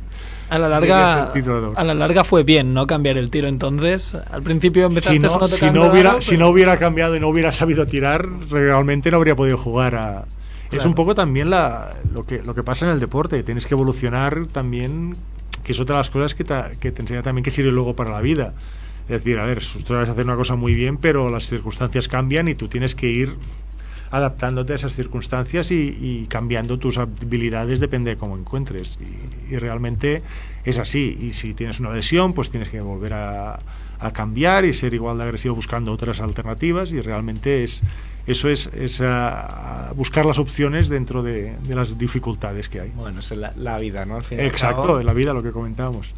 [0.52, 1.32] A la larga,
[1.78, 2.86] a la larga fue bien, ¿no?
[2.86, 4.14] Cambiar el tiro entonces.
[4.30, 7.30] Al principio empezaste Si no, no si, no hubiera, si no hubiera cambiado y no
[7.30, 10.26] hubiera sabido tirar, realmente no habría podido jugar a...
[10.70, 13.44] Es un poco también la, lo, que, lo que pasa en el deporte.
[13.44, 15.16] Tienes que evolucionar también,
[15.64, 17.96] que es otra de las cosas que te, que te enseña también que sirve luego
[17.96, 18.54] para la vida.
[19.04, 22.50] Es decir, a ver, tú sabes hacer una cosa muy bien, pero las circunstancias cambian
[22.50, 23.38] y tú tienes que ir
[24.12, 29.00] adaptándote a esas circunstancias y, y cambiando tus habilidades depende de cómo encuentres.
[29.00, 30.22] Y, y realmente
[30.66, 31.18] es así.
[31.20, 33.60] Y si tienes una lesión, pues tienes que volver a,
[34.00, 36.92] a cambiar y ser igual de agresivo buscando otras alternativas.
[36.92, 37.82] Y realmente es
[38.28, 42.92] eso es, es ah, buscar las opciones dentro de, de las dificultades que hay.
[42.96, 44.18] Bueno, es la, la vida, ¿no?
[44.18, 46.14] Al fin y al Exacto, en la vida lo que comentábamos.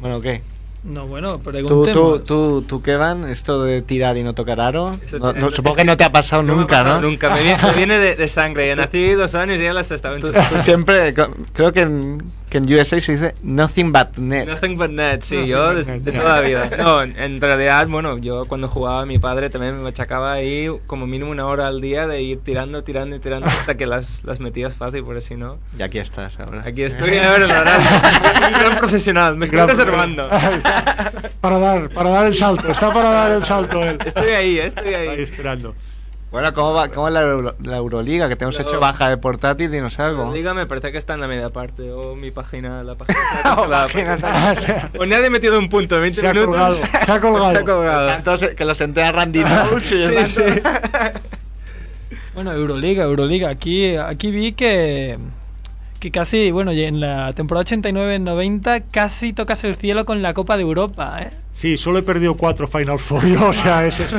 [0.00, 0.42] Bueno, ¿qué?
[0.86, 1.92] No, bueno, ¿Tú, preguntemos.
[1.92, 3.28] tú, tú, tú, qué van?
[3.28, 4.92] Esto de tirar y no tocar aro.
[5.20, 7.08] No- no, es supongo que que no te ha pasado No nunca, pasado ¿no?
[7.08, 8.68] Nunca, me viene, me viene de, de sangre.
[8.68, 10.56] Ya nací dos años y ya las estaba Tú, enchufando.
[10.56, 11.12] tú siempre,
[11.52, 14.46] creo que en, que en USA se dice nothing but net.
[14.46, 16.70] Nothing but net, sí, Nothing yo de, net, de toda la vida.
[16.78, 21.06] No, en, en realidad, bueno, yo cuando jugaba, mi padre también me machacaba ahí como
[21.08, 24.38] mínimo una hora al día de ir tirando, tirando y tirando hasta que las, las
[24.38, 25.58] metías fácil, por si no.
[25.76, 26.62] Y aquí estás ahora.
[26.64, 27.80] Aquí estoy, a ver, la verdad,
[28.52, 30.28] un gran profesional, me estoy Gran- reservando.
[31.40, 33.98] para dar, para dar el salto, está para dar el salto él.
[34.04, 35.22] Estoy ahí, estoy Ahí ahí.
[35.22, 35.74] esperando.
[36.30, 38.28] Bueno, ¿cómo va, cómo es la, Euro- la Euroliga?
[38.28, 40.26] Que te hemos hecho baja de portátil, dinos algo.
[40.26, 43.18] La liga me parece que está en la media parte, o mi página, la página.
[43.68, 44.16] La- página.
[44.56, 46.52] Se ha- O nadie ha metido un punto en 20 Se ha minutos.
[46.56, 46.74] colgado,
[47.06, 47.50] se ha colgado.
[47.52, 48.10] Se ha colgado.
[48.10, 49.44] Entonces, que lo senté a Randy
[49.80, 50.42] Sí, sí.
[52.34, 53.48] Bueno, Euroliga, Euroliga.
[53.48, 55.16] Aquí, aquí vi que,
[56.06, 60.56] que casi, bueno, y en la temporada 89-90 casi tocas el cielo con la Copa
[60.56, 61.30] de Europa, ¿eh?
[61.52, 63.24] Sí, solo he perdido cuatro Final Four.
[63.42, 64.14] O sea, es, es-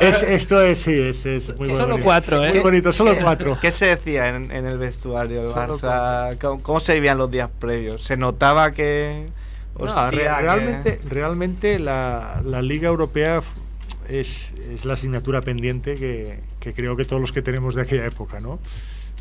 [0.00, 2.04] es- esto es, sí, es, es muy Solo bonito.
[2.04, 2.50] cuatro, ¿eh?
[2.50, 3.58] Muy bonito, solo cuatro.
[3.60, 6.36] ¿Qué se decía en, en el vestuario del Barça?
[6.40, 8.04] ¿Cómo, cómo se vivían los días previos?
[8.04, 9.26] ¿Se notaba que
[9.76, 13.40] No, hostia, re- que- realmente, realmente la, la Liga Europea
[14.08, 18.06] es, es la asignatura pendiente que, que creo que todos los que tenemos de aquella
[18.06, 18.58] época, ¿no?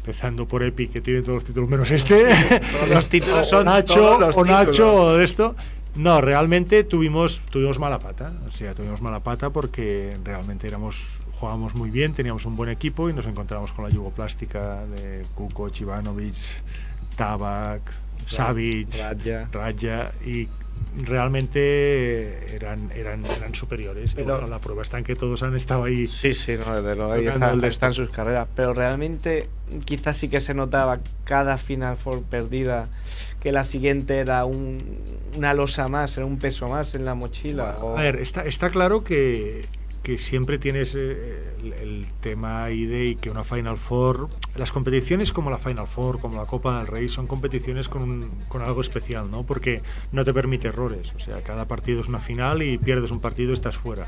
[0.02, 2.26] Empezando por Epic, que tiene todos los títulos menos este.
[2.72, 4.96] Todos los títulos o son Nacho, los o Nacho, títulos.
[4.96, 5.56] o de esto.
[5.94, 8.34] No, realmente tuvimos, tuvimos mala pata.
[8.48, 13.10] O sea, tuvimos mala pata porque realmente éramos jugábamos muy bien, teníamos un buen equipo
[13.10, 16.36] y nos encontramos con la yugoplástica de Kuko, Ivanovic,
[17.16, 17.82] Tabak,
[18.28, 19.48] Savic, Radja.
[19.52, 20.48] Radja y
[21.04, 24.12] realmente eran, eran, eran superiores.
[24.13, 26.08] Y Pero- bueno, la prueba está en que todos han estado ahí.
[26.08, 27.96] Sí, sí, no, desde luego ahí están estos.
[27.96, 28.48] sus carreras.
[28.56, 29.48] Pero realmente
[29.86, 32.88] quizás sí que se notaba cada Final Four perdida
[33.39, 35.00] que la siguiente era un,
[35.36, 37.78] una losa más, era un peso más en la mochila.
[37.82, 39.65] o- A ver, está, está claro que,
[40.04, 45.50] que siempre tienes eh, el, tema ahí de que una Final Four, las competiciones como
[45.52, 49.30] la Final Four, como la Copa del Rey, son competiciones con, un- con algo especial,
[49.30, 49.44] ¿no?
[49.44, 53.20] Porque no te permite errores, o sea, cada partido es una final y pierdes un
[53.20, 54.08] partido estás fuera.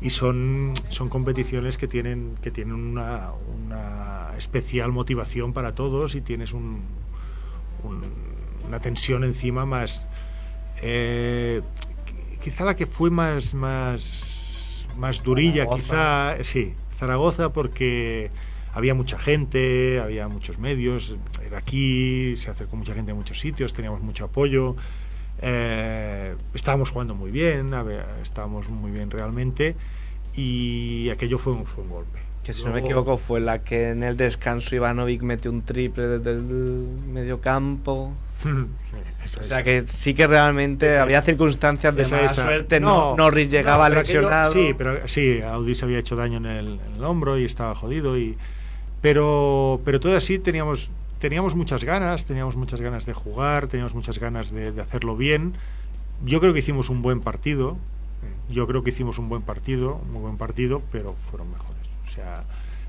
[0.00, 6.20] Y son, son competiciones que tienen, que tienen una, una especial motivación para todos y
[6.22, 6.82] tienes un,
[7.82, 8.04] un-
[8.66, 10.04] una tensión encima más...
[10.82, 11.62] eh,
[12.06, 14.35] qui- quizá la que fue más, más,
[14.96, 16.34] más durilla, Zaragoza.
[16.36, 18.30] quizá, sí, Zaragoza porque
[18.72, 23.72] había mucha gente, había muchos medios, era aquí, se acercó mucha gente a muchos sitios,
[23.72, 24.76] teníamos mucho apoyo,
[25.40, 29.76] eh, estábamos jugando muy bien, ver, estábamos muy bien realmente
[30.34, 32.25] y aquello fue un, fue un golpe.
[32.46, 36.06] Que si no me equivoco fue la que en el descanso Ivanovic metió un triple
[36.06, 38.12] desde el medio campo.
[39.40, 42.78] O sea que sí que realmente Esa- había circunstancias de Esa- mala esa- suerte.
[42.78, 44.52] No, Norris no, llegaba aquello- lesionado.
[44.52, 47.74] sí, pero sí, Audi se había hecho daño en el, en el hombro y estaba
[47.74, 48.16] jodido.
[48.16, 48.38] Y,
[49.02, 54.20] pero, pero todo así teníamos, teníamos muchas ganas, teníamos muchas ganas de jugar, teníamos muchas
[54.20, 55.54] ganas de, de hacerlo bien.
[56.24, 57.76] Yo creo que hicimos un buen partido.
[58.48, 61.65] Yo creo que hicimos un buen partido, un muy buen partido, pero fueron mejores.
[62.16, 62.44] O sea,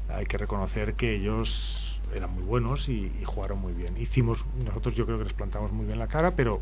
[0.10, 3.98] hay que reconocer que ellos eran muy buenos y, jugaron muy bien.
[3.98, 6.62] Hicimos, nosotros yo creo que les plantamos muy bien la cara, pero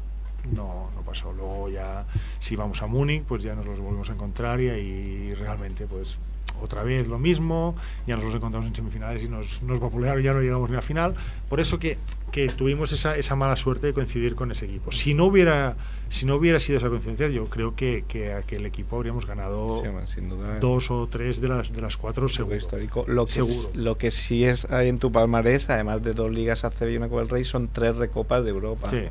[0.52, 1.32] no, no pasó.
[1.32, 2.06] Luego ya,
[2.40, 6.18] si vamos a Múnich, pues ya nos los volvemos a encontrar y ahí realmente, pues
[6.62, 7.76] otra vez lo mismo,
[8.08, 10.82] ya nos los encontramos en semifinales y nos, nos vapulearon, ya no llegamos ni a
[10.82, 11.14] final.
[11.50, 11.98] Por eso que,
[12.32, 14.92] que tuvimos esa, esa mala suerte de coincidir con ese equipo.
[14.92, 15.76] Si no hubiera,
[16.10, 19.88] si no hubiera sido esa coincidencia, yo creo que, que aquel equipo habríamos ganado Sí,
[19.90, 20.60] hombre, sin duda.
[20.60, 22.56] dos o tres de las, de las cuatro seguro.
[22.56, 23.04] histórico.
[23.08, 23.70] Lo que, Seguro.
[23.76, 27.10] lo que sí es hay en tu palmarés, además de dos ligas ACB y una
[27.10, 28.90] Copa del Rey, son tres recopas de Europa.
[28.90, 29.02] Sí,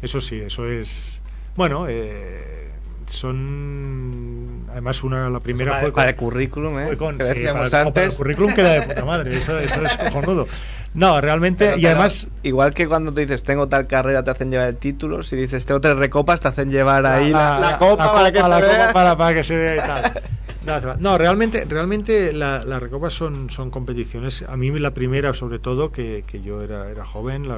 [0.00, 1.20] eso sí, eso es.
[1.54, 2.70] Bueno, eh,
[3.12, 4.62] son.
[4.70, 6.86] Además, una, la primera para, fue para con, el currículum, ¿eh?
[6.86, 9.84] fue con- que sí, para, no, para el currículum queda de puta madre, eso, eso
[9.84, 10.46] es cojonudo.
[10.94, 12.26] No, realmente, Pero- y pero además.
[12.42, 15.64] Igual que cuando te dices tengo tal carrera te hacen llevar el título, si dices
[15.66, 18.92] tengo tres recopas te hacen llevar ahí la, la copa para que se copa vea.
[18.92, 20.22] para, para que se vea y tal.
[20.64, 20.94] No.
[21.00, 24.44] No, realmente, realmente la- las recopas son, son competiciones.
[24.48, 27.56] A mí la primera, sobre todo, que, que yo era, era joven, la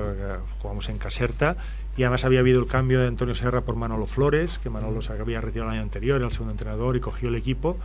[0.60, 1.56] jugamos en Caserta
[1.96, 5.12] y además había habido el cambio de Antonio Serra por Manolo Flores, que Manolo se
[5.12, 7.78] había retirado el año anterior, era el segundo entrenador y cogió el equipo.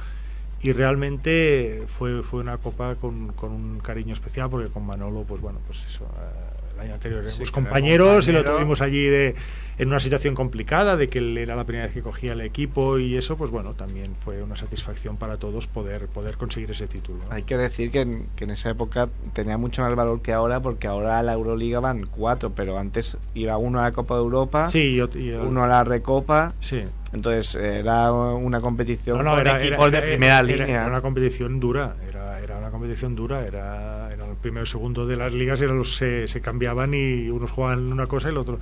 [0.62, 5.42] Y realmente fue, fue una copa con, con un cariño especial porque con Manolo, pues
[5.42, 9.36] bueno, pues eso, eh, el año anterior éramos era compañeros y lo tuvimos allí de,
[9.80, 13.00] en una situación complicada, de que él era la primera vez que cogía el equipo
[13.00, 17.20] y eso, pues bueno, también fue una satisfacción para todos poder, poder conseguir ese título.
[17.28, 17.34] ¿no?
[17.34, 20.60] Hay que decir que en, que en esa época tenía mucho más valor que ahora,
[20.60, 24.22] porque ahora a la Euroliga van cuatro, pero antes iba uno a la Copa de
[24.22, 25.08] Europa, Sí, yo,
[25.44, 26.84] uno a la Recopa, sí.
[27.14, 29.70] entonces era una competición No, era, de
[30.02, 30.66] primera era- línea.
[30.82, 35.08] Era una competición dura, era, era una competición dura, era, era el primero y segundo
[35.08, 38.38] de las ligas, eran los, se, se cambiaban y unos jugaban una cosa y el
[38.38, 38.60] otro.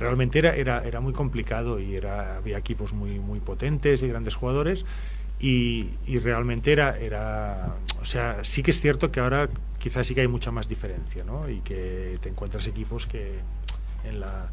[0.00, 4.34] Realmente era, era, era muy complicado y era, había equipos muy, muy potentes y grandes
[4.34, 4.84] jugadores
[5.38, 10.14] y, y realmente era, era, o sea, sí que es cierto que ahora quizás sí
[10.14, 11.48] que hay mucha más diferencia, ¿no?
[11.48, 13.38] Y que te encuentras equipos que
[14.04, 14.50] en la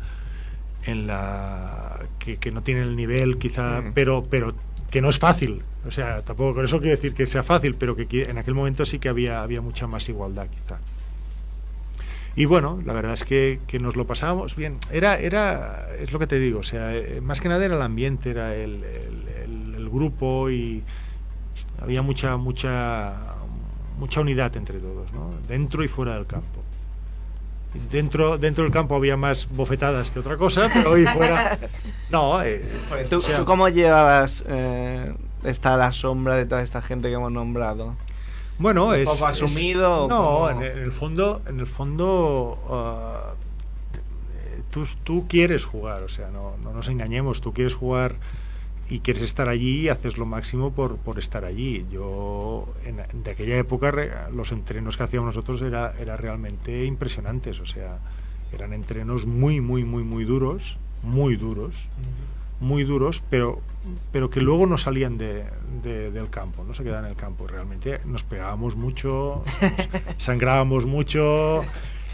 [0.86, 3.92] en la que, que no tienen el nivel quizá Mm.
[3.94, 4.54] pero pero
[4.90, 7.96] que no es fácil o sea tampoco con eso quiero decir que sea fácil pero
[7.96, 10.80] que en aquel momento sí que había había mucha más igualdad quizá
[12.38, 16.20] y bueno la verdad es que, que nos lo pasábamos bien era era es lo
[16.20, 19.28] que te digo o sea eh, más que nada era el ambiente era el, el-
[19.44, 20.84] el- el grupo y
[21.82, 23.14] había mucha mucha
[23.98, 25.32] mucha unidad entre todos ¿no?
[25.48, 26.62] dentro y fuera del campo
[27.92, 31.60] Dentro, dentro del campo había más bofetadas que otra cosa, pero hoy fuera.
[32.10, 32.64] No, eh,
[33.10, 37.10] ¿Tú, o sea, tú cómo llevabas eh, estar a la sombra de toda esta gente
[37.10, 37.94] que hemos nombrado?
[38.60, 39.06] Bueno, un es.
[39.06, 43.34] poco asumido no, en el, fondo, en el fondo, ah,
[44.72, 48.16] tú, tú quieres jugar, o sea, no, no nos engañemos, tú quieres jugar
[48.90, 51.86] y quieres estar allí y haces lo máximo por, por estar allí.
[51.92, 57.60] Yo, en, de aquella época, re- los entrenos que hacíamos nosotros era, era realmente impresionantes,
[57.60, 58.00] o sea,
[58.54, 61.76] eran entrenos muy, muy, muy, muy duros, muy duros,
[62.62, 63.60] muy duros, pero,
[64.12, 65.44] pero que luego no salían de,
[65.84, 67.48] de- del campo, no se quedaban en el campo.
[67.48, 69.72] Realmente nos pegábamos mucho, nos
[70.24, 71.64] sangrábamos mucho.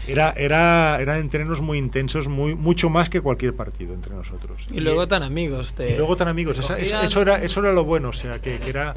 [0.06, 4.66] Era, era, eran entrenos muy intensos, muy, mucho más que cualquier partido entre nosotros.
[4.70, 5.72] Y luego tan amigos.
[5.72, 7.04] Te, Y luego tan amigos, esa- eso, cogían.
[7.06, 8.92] eso era, eso era lo bueno, o sea, que, que era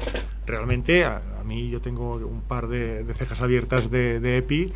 [0.48, 4.72] realmente, a, a mí yo tengo un par de, de cejas abiertas de, de EPI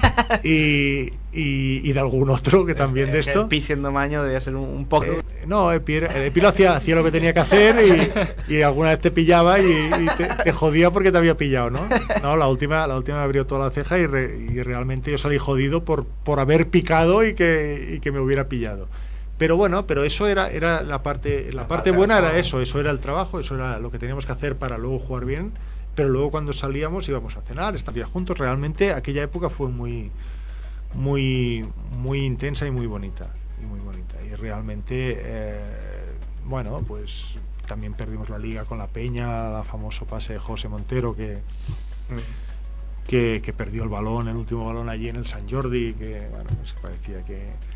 [0.44, 3.42] y, y, y de algún otro que también de esto.
[3.42, 5.06] El pi siendo maño debía ser un, un poco...
[5.06, 7.76] Eh, no, Epi, Epi lo hacía, hacía lo que tenía que hacer
[8.48, 11.70] y, y alguna vez te pillaba y, y te, te jodía porque te había pillado,
[11.70, 11.88] ¿no?
[12.22, 15.18] No, la última, la última me abrió toda la ceja y, re- y realmente yo
[15.18, 18.88] salí jodido por, por haber picado y que, y que me hubiera pillado.
[19.38, 22.90] Pero bueno, pero eso era, era la parte, la parte buena era eso, eso era
[22.90, 25.52] el trabajo, eso era lo que teníamos que hacer para luego jugar bien,
[25.94, 30.10] pero luego cuando salíamos íbamos a cenar, estaríamos juntos, realmente aquella época fue muy,
[30.94, 31.66] muy,
[31.98, 33.28] muy intensa y muy bonita.
[33.62, 34.16] Y muy bonita.
[34.24, 35.60] Y realmente, eh,
[36.44, 41.14] bueno, pues también perdimos la liga con la Peña, la famoso pase de José Montero
[41.14, 41.38] que,
[43.06, 46.50] que, que perdió el balón, el último balón allí en el San Jordi, que bueno,
[46.58, 47.75] pues parecía que...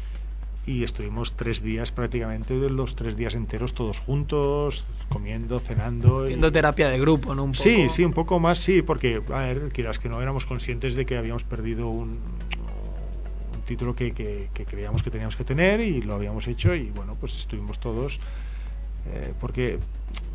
[0.70, 6.20] Y estuvimos tres días prácticamente, los tres días enteros todos juntos, comiendo, cenando.
[6.22, 7.42] y- Haciendo terapia de grupo, ¿no?
[7.42, 7.64] Un poco.
[7.64, 11.04] Sí, sí, un poco más, sí, porque, a ver, quieras que no éramos conscientes de
[11.06, 12.10] que habíamos perdido un,
[13.52, 16.84] un título que, que- que creíamos que teníamos que tener y lo habíamos hecho y
[16.90, 18.20] bueno, pues estuvimos todos,
[19.12, 19.80] eh, porque,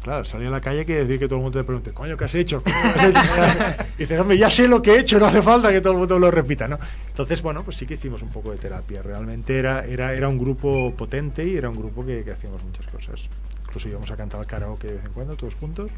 [0.02, 2.26] claro, salir a la calle que decir que todo el mundo te pregunte, coño, ¿qué
[2.26, 2.62] has hecho?
[2.64, 3.84] Coño, ¿qué has hecho?".
[3.98, 6.00] y dices, hombre, ya sé lo que he hecho, no hace falta que todo el
[6.00, 6.78] mundo lo repita, ¿no?
[7.08, 10.38] Entonces, bueno, pues sí que hicimos un poco de terapia, realmente era, era, era un
[10.38, 13.30] grupo potente y era un grupo que hacíamos muchas cosas.
[13.76, 15.92] Incluso íbamos a cantar al karaoke de vez en cuando, todos juntos.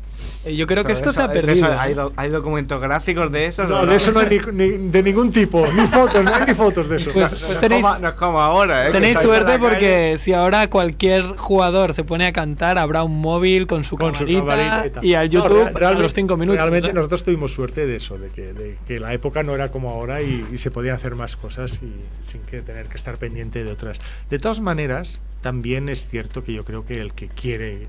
[0.44, 1.54] Eh, Yo creo que esto se ha perdido.
[1.68, 1.78] eso- ¿eh?
[1.78, 3.66] ¿hay, do- hay documentos gráficos de eso?
[3.66, 6.54] No, de eso no hay ni, ni- de ningún tipo, ni fotos, no hay ni
[6.56, 7.12] fotos de eso.
[7.14, 8.92] Pues- No, pues es tenéis- como, no es como ahora, ¿eh?
[8.92, 10.18] Tenéis suerte porque calle.
[10.18, 14.26] si ahora cualquier jugador se pone a cantar, habrá un móvil con su con su
[14.26, 14.46] camarita
[14.80, 16.60] camarita y al No, YouTube real- a los cinco minutos.
[16.60, 16.94] Realmente ¿no?
[16.96, 20.24] nosotros tuvimos suerte de eso, de que, de que la época no era como ahora
[20.24, 21.94] y, y se podían hacer más cosas y
[22.28, 24.00] sin que tener que estar pendiente de otras.
[24.32, 27.88] De todas maneras, también es cierto que yo creo que el que quiere,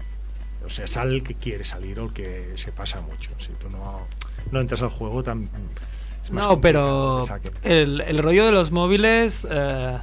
[0.64, 3.30] o sea, sale el que quiere salir o el que se pasa mucho.
[3.38, 4.07] Si tú no,
[4.51, 5.49] no entras al juego, tan,
[6.24, 7.24] es más No, pero
[7.62, 9.99] el, el rollo de los móviles eh,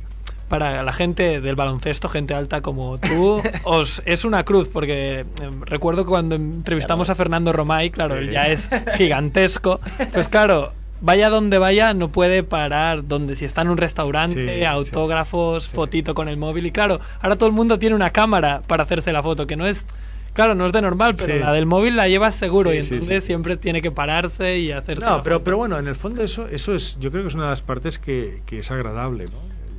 [0.48, 5.26] para la gente del baloncesto, gente alta como tú, os es una cruz porque eh,
[5.62, 8.22] recuerdo que cuando entrevistamos a Fernando Romay, claro, Sí.
[8.26, 9.80] él ya es gigantesco,
[10.14, 10.72] pues claro,
[11.06, 15.76] vaya donde vaya no puede parar, donde si está en un restaurante, Sí, autógrafos, sí.
[15.76, 19.12] fotito con el móvil y claro, ahora todo el mundo tiene una cámara para hacerse
[19.14, 19.86] la foto, que no es
[20.34, 23.56] Claro, no es de normal, pero la del móvil la llevas seguro y entonces siempre
[23.56, 25.44] tiene que pararse y hacerse No, la pero, foto.
[25.46, 27.62] pero bueno, en el fondo eso, eso es, yo creo que es una de las
[27.62, 29.38] partes que, que es agradable, ¿no?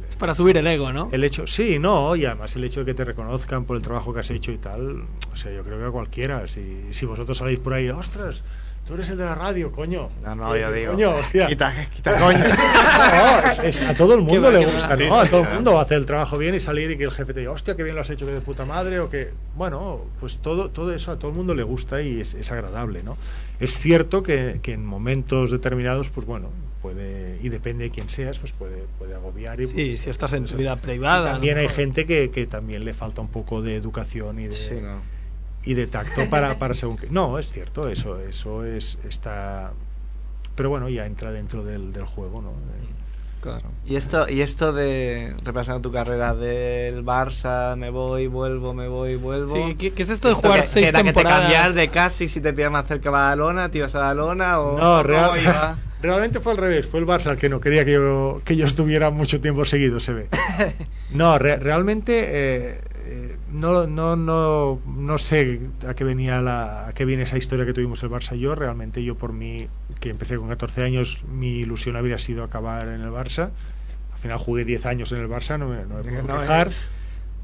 [0.09, 1.11] Es para subir el ego, ¿no?
[1.12, 4.14] El hecho, sí, no, y además el hecho de que te reconozcan por el trabajo
[4.14, 7.37] que has hecho y tal, o sea, yo creo que a cualquiera, si, si vosotros
[7.37, 8.43] salís por ahí, ostras,
[8.87, 10.09] tú eres el de la radio, coño.
[10.24, 10.93] No, no, yo digo.
[10.93, 11.47] Coño, hostia.
[11.49, 12.39] Quita, quita coño.
[12.39, 14.97] No, es- es- a todo el mundo le gusta.
[14.97, 15.18] ¿no?
[15.20, 17.41] A todo el mundo hacer el trabajo bien y salir y que el jefe te
[17.41, 20.39] diga, hostia, qué bien lo has hecho, que de puta madre, o que, bueno, pues
[20.39, 23.16] todo, todo eso a todo el mundo le gusta y es, es agradable, ¿no?
[23.61, 26.51] Es cierto que, que en momentos determinados, pues bueno,
[26.82, 29.61] puede, y depende de quién seas, pues puede, puede agobiar.
[29.61, 31.32] Y Sí, pues, si estás en pues, tu vida y privada.
[31.32, 31.61] también ¿no?
[31.62, 35.01] hay gente que, que también le falta un poco de educación y de, Sí, no.
[35.67, 37.09] Y de tacto para, para según qué.
[37.11, 39.73] No, es cierto, eso, eso es, está.
[40.55, 42.53] Pero bueno, ya entra dentro del, del juego, ¿no?
[43.43, 43.64] Claro.
[43.87, 49.14] Y esto, y esto de repasando tu carrera del Barça, me voy, vuelvo, me voy,
[49.17, 49.55] vuelvo.
[49.55, 51.41] Sí, ¿qué, qué es esto de Esto jugar que- seis que era que te temporadas?
[51.43, 53.95] cambias de casa y si te pillas más cerca va a la lona, te ibas
[53.95, 55.79] a la lona o No, ¿cómo real- iba?
[56.03, 56.87] realmente fue al revés.
[56.87, 60.01] Fue el Barça el que no quería que yo, que yo estuviera mucho tiempo seguido,
[60.01, 60.29] se ve.
[61.11, 62.81] No, re- realmente eh,
[63.57, 67.73] no, no, no, no sé a qué venía la, a qué viene esa historia que
[67.73, 68.55] tuvimos el Barça y yo.
[68.55, 69.69] Realmente yo por mí,
[70.01, 73.51] que empecé con 14 años, mi ilusión habría sido acabar en el Barça.
[74.13, 76.69] Al final jugué 10 años en el Barça, no me, no me puedo quejar.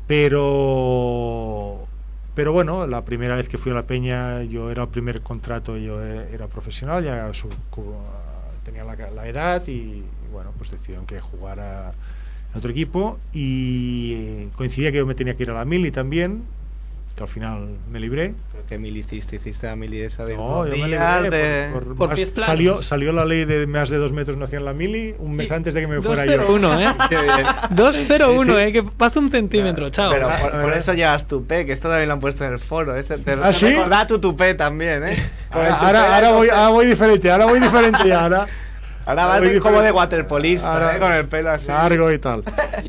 [0.07, 1.87] pero
[2.35, 5.77] pero bueno la primera vez que fui a la peña yo era el primer contrato
[5.77, 7.31] yo eh, era profesional ya
[8.65, 11.93] tenía la, la edad y, y bueno pues decidieron que jugara
[12.53, 15.90] en otro equipo y eh, coincidía que yo me tenía que ir a la mili
[15.90, 16.42] también
[17.16, 18.32] que al final me libré.
[18.53, 19.36] ¿Pero qué mil hiciste?
[19.36, 22.80] ¿Hiciste la mili esa de No, yo me libré de- por- por Por más- salió,
[22.82, 25.53] salió la ley de más de dos metros no hacían la mili un mes Y
[25.53, 26.38] antes de que me fuera yo.
[26.38, 26.94] 201, ¿eh?
[27.11, 27.46] Qué bien.
[27.70, 28.57] 201, Sí, sí.
[28.64, 28.72] ¿eh?
[28.72, 30.11] Que pasa un centímetro, chao.
[30.11, 30.78] Pero Ah, por, ah, por ah.
[30.78, 32.96] eso llevas tupé, que esto también lo han puesto en el foro.
[32.96, 33.76] Ese, te ¿Ah, sí?
[34.09, 35.12] tu tupé también, ¿eh?
[35.12, 35.18] El
[35.50, 38.46] Ahora, tupé ahora, voy, ahora voy diferente, ahora voy diferente ya, ahora.
[39.05, 41.00] Ahora de- como de waterpolista, Ahora- ¿eh?
[41.00, 41.66] Con el pelo así.
[41.68, 42.44] Largo y tal.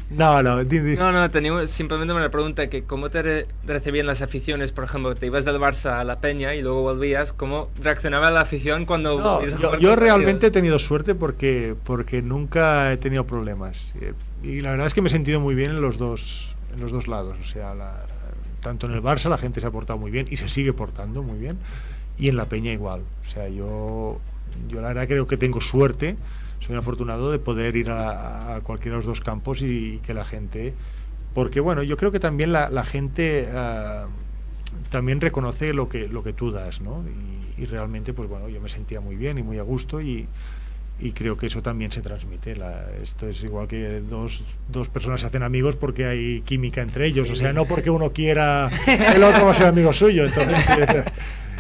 [0.10, 0.96] No, no, di- di.
[0.96, 5.16] No, no, tenía simplemente una pregunta que cómo te re- recibían las aficiones, por ejemplo,
[5.16, 9.18] te ibas del Barça a la Peña y luego volvías, ¿cómo reaccionaba la afición cuando
[9.20, 9.96] No, yo, yo partidos?
[9.98, 13.94] realmente he tenido suerte porque, porque nunca he tenido problemas.
[14.00, 16.82] Eh, Y la verdad es que me he sentido muy bien en los dos, en
[16.82, 17.38] los dos lados.
[17.42, 18.06] O sea, la-
[18.62, 21.24] tanto en el Barça la gente se ha portado muy bien y se sigue portando
[21.24, 21.58] muy bien.
[22.18, 23.02] Y en la Peña igual.
[23.26, 24.20] O sea, yo,
[24.70, 26.16] yo la verdad creo que tengo suerte.
[26.60, 30.14] Soy un afortunado de poder ir a, a cualquiera de los dos campos y, que
[30.14, 30.74] la gente...
[31.34, 33.48] Porque bueno, yo creo que también la, la gente...
[33.54, 34.08] ah,
[34.90, 37.04] también reconoce lo que lo que tú das, ¿no?
[37.58, 40.28] Y, y realmente, pues bueno, yo me sentía muy bien y muy a gusto y,
[41.00, 42.56] y creo que eso también se transmite.
[42.56, 47.06] La- esto es igual que dos, dos personas se hacen amigos porque hay química entre
[47.08, 50.26] ellos, o sea, no porque uno quiera que el otro va a ser amigo suyo.
[50.26, 50.66] Entonces,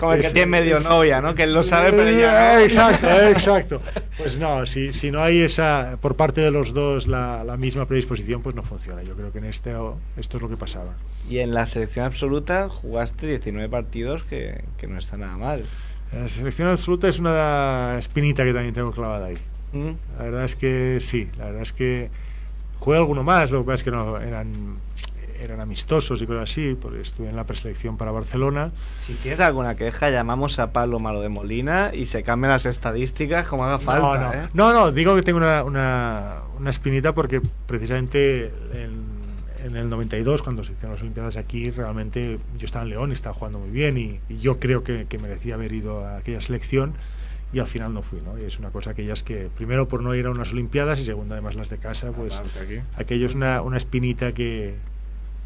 [0.04, 1.34] Como el que es- tiene medio es- novia, ¿no?
[1.36, 2.08] Que él lo sabe, pero.
[2.08, 3.82] Eh, Exacto, exacto.
[4.18, 7.86] Pues no, si, si no hay esa, por parte de los dos, la, la misma
[7.88, 9.02] predisposición, pues no funciona.
[9.04, 9.72] Yo creo que en este
[10.18, 10.94] esto es lo que pasaba.
[11.30, 15.64] Y en la selección absoluta jugaste 19 partidos, que, que no está nada mal.
[16.12, 19.38] La selección absoluta es una espinita que también tengo clavada ahí.
[19.72, 19.92] ¿Mm?
[20.20, 22.10] La verdad es que sí, la verdad es que
[22.80, 24.76] jugué alguno más, lo que pasa es que no eran,
[25.44, 28.72] eran amistosos y cosas así, porque estuve en la preselección para Barcelona.
[29.02, 33.48] Si tienes alguna queja, llamamos a Pablo Malo de Molina y se cambian las estadísticas
[33.48, 34.34] como haga falta, no, no.
[34.34, 34.48] ¿eh?
[34.54, 39.04] no, no, digo que tengo una, una, una espinita porque precisamente en,
[39.64, 43.14] en el 92, cuando se hicieron las Olimpiadas aquí, realmente yo estaba en León y
[43.14, 46.42] estaba jugando muy bien y, y yo creo que, que merecía haber ido a aquella
[46.42, 46.94] selección
[47.54, 48.38] y al final no fui, ¿no?
[48.38, 51.36] Y es una cosa aquellas que, primero por no ir a unas Olimpiadas y segundo
[51.36, 52.80] además las de casa, pues aquí.
[52.96, 54.76] aquello es una, una espinita que,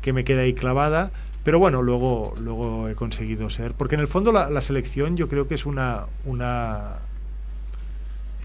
[0.08, 1.12] que me queda ahí clavada.
[1.44, 3.74] Pero bueno, luego, luego he conseguido ser.
[3.74, 6.96] Porque en el fondo la, la selección yo creo que es una, una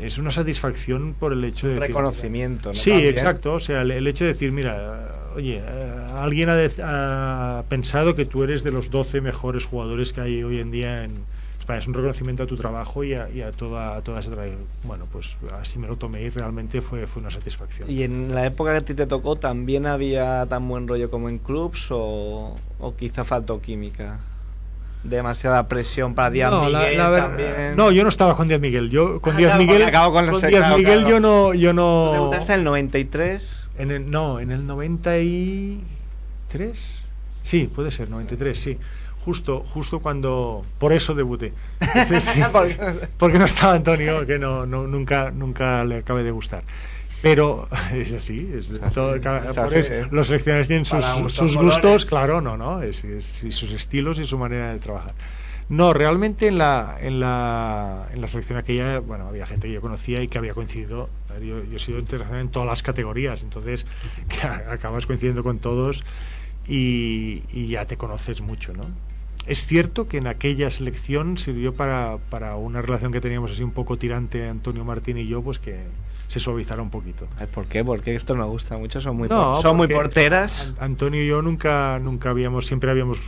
[0.00, 2.74] es una satisfacción por el hecho de decir- Reconocimiento, ¿no?
[2.74, 3.14] Sí, También.
[3.14, 3.54] exacto.
[3.54, 8.16] O sea, el, el hecho de decir, mira, oye, eh, alguien ha, dec- ha pensado
[8.16, 11.12] que tú eres de los 12 mejores jugadores que hay hoy en día en.
[11.68, 14.30] Es un reconocimiento a tu trabajo y a, y a toda, a toda esa.
[14.84, 17.88] Bueno, pues así me lo tomé y realmente fue, fue una satisfacción.
[17.90, 21.28] ¿Y en la época que a ti te tocó también había tan buen rollo como
[21.28, 24.20] en clubs o, o quizá faltó química?
[25.04, 27.76] Demasiada presión para Díaz no, la- Miguel la también.
[27.76, 28.88] no, yo no estaba con Díaz Miguel.
[28.90, 31.10] Yo con Ah, Díaz claro, Miguel, acabo con con Díaz claro, Miguel claro.
[31.10, 32.12] yo no, yo ¿Tú no.
[32.12, 33.68] debutaste en el 93?
[33.78, 36.98] En el, no, en el 93.
[37.42, 38.78] Sí, puede ser, 93, sí.
[39.25, 40.64] Justo, justo cuando.
[40.79, 41.53] Por eso debuté.
[42.09, 42.41] Sí, sí,
[43.18, 46.64] Porque- no estaba Antonio, que no, no, nunca, nunca le acabé de gustar.
[47.23, 50.09] Pero es así, es todo- por eso, ¿eh?
[50.11, 51.77] los selecciones tienen sus, gustos sus colores.
[51.77, 55.14] gustos, claro, no, no, es, es- y sus estilos y su manera de trabajar.
[55.68, 59.81] No, realmente en la, en la, en la selección aquella, bueno, había gente que yo
[59.81, 61.09] conocía y que había coincidido.
[61.41, 63.87] Yo, yo he sido internacional en todas las categorías, entonces
[64.68, 66.03] acabas coincidiendo con todos
[66.66, 68.85] y, y ya te conoces mucho, ¿no?
[69.47, 73.72] Es cierto que en aquella selección sirvió para, para una relación que teníamos así un
[73.72, 75.80] poco tirante Antonio Martín y yo, pues que
[76.28, 77.26] se suavizara un poquito.
[77.53, 77.84] ¿Por qué?
[77.84, 80.72] Porque esto me gusta mucho, son muy, No, por- son muy porteras.
[80.78, 83.18] An- Antonio y yo nunca, nunca habíamos, siempre habíamos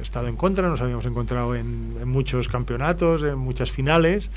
[0.00, 4.30] estado en contra, nos habíamos encontrado en, en muchos campeonatos, en muchas finales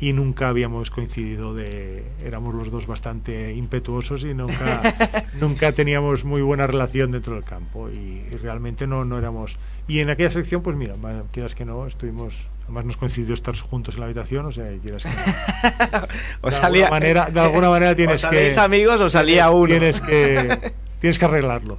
[0.00, 6.42] y nunca habíamos coincidido de éramos los dos bastante impetuosos y nunca nunca teníamos muy
[6.42, 9.56] buena relación dentro del campo y, y realmente no no éramos
[9.88, 10.94] y en aquella sección pues mira
[11.32, 15.02] quieras que no estuvimos además nos coincidió estar juntos en la habitación o sea quieras
[15.02, 15.98] que no.
[16.40, 19.66] o de salía, alguna manera de alguna manera tienes o que amigos o salía uno.
[19.66, 21.78] tienes que tienes que arreglarlo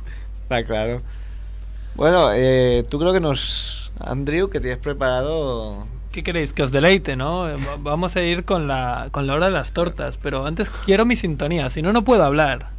[0.52, 1.02] Está claro.
[1.96, 3.94] Bueno, eh, tú creo que nos...
[4.00, 5.88] Andrew, que tienes preparado...
[6.12, 6.52] ¿Qué queréis?
[6.54, 7.44] Que os deleite, ¿no?
[7.44, 11.06] Va- Vamos a ir con la, con la hora de las tortas, pero antes quiero
[11.06, 12.70] mi sintonía, si no, no puedo hablar.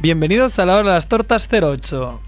[0.00, 2.20] Bienvenidos a la hora de las tortas 08.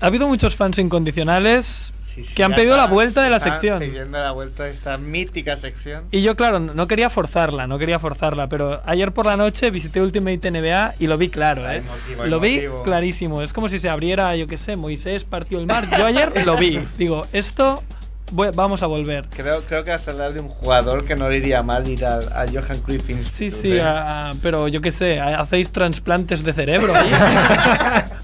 [0.00, 1.92] Ha habido muchos fans incondicionales
[2.34, 3.78] que han pedido está- la vuelta de la sección.
[3.80, 6.04] pidiendo la vuelta de esta mítica sección.
[6.10, 10.00] Y yo, claro, no quería forzarla, no quería forzarla, pero ayer por la noche visité
[10.02, 11.82] Ultimate NBA y lo vi claro, ¿eh?
[11.82, 12.82] motivo, lo vi motivo.
[12.82, 13.42] clarísimo.
[13.42, 15.86] Es como si se abriera, yo qué sé, Moisés partió el mar.
[15.96, 16.80] Yo ayer lo vi.
[16.98, 17.82] Digo, esto
[18.30, 19.26] voy- vamos a volver.
[19.34, 22.04] Creo, creo que vas a hablar de un jugador que no le iría mal ir
[22.04, 23.82] al, al Johan Cruyff Sí, Institute, sí, ¿eh?
[23.82, 27.10] a- a- pero yo qué sé, ha- hacéis trasplantes de cerebro ahí?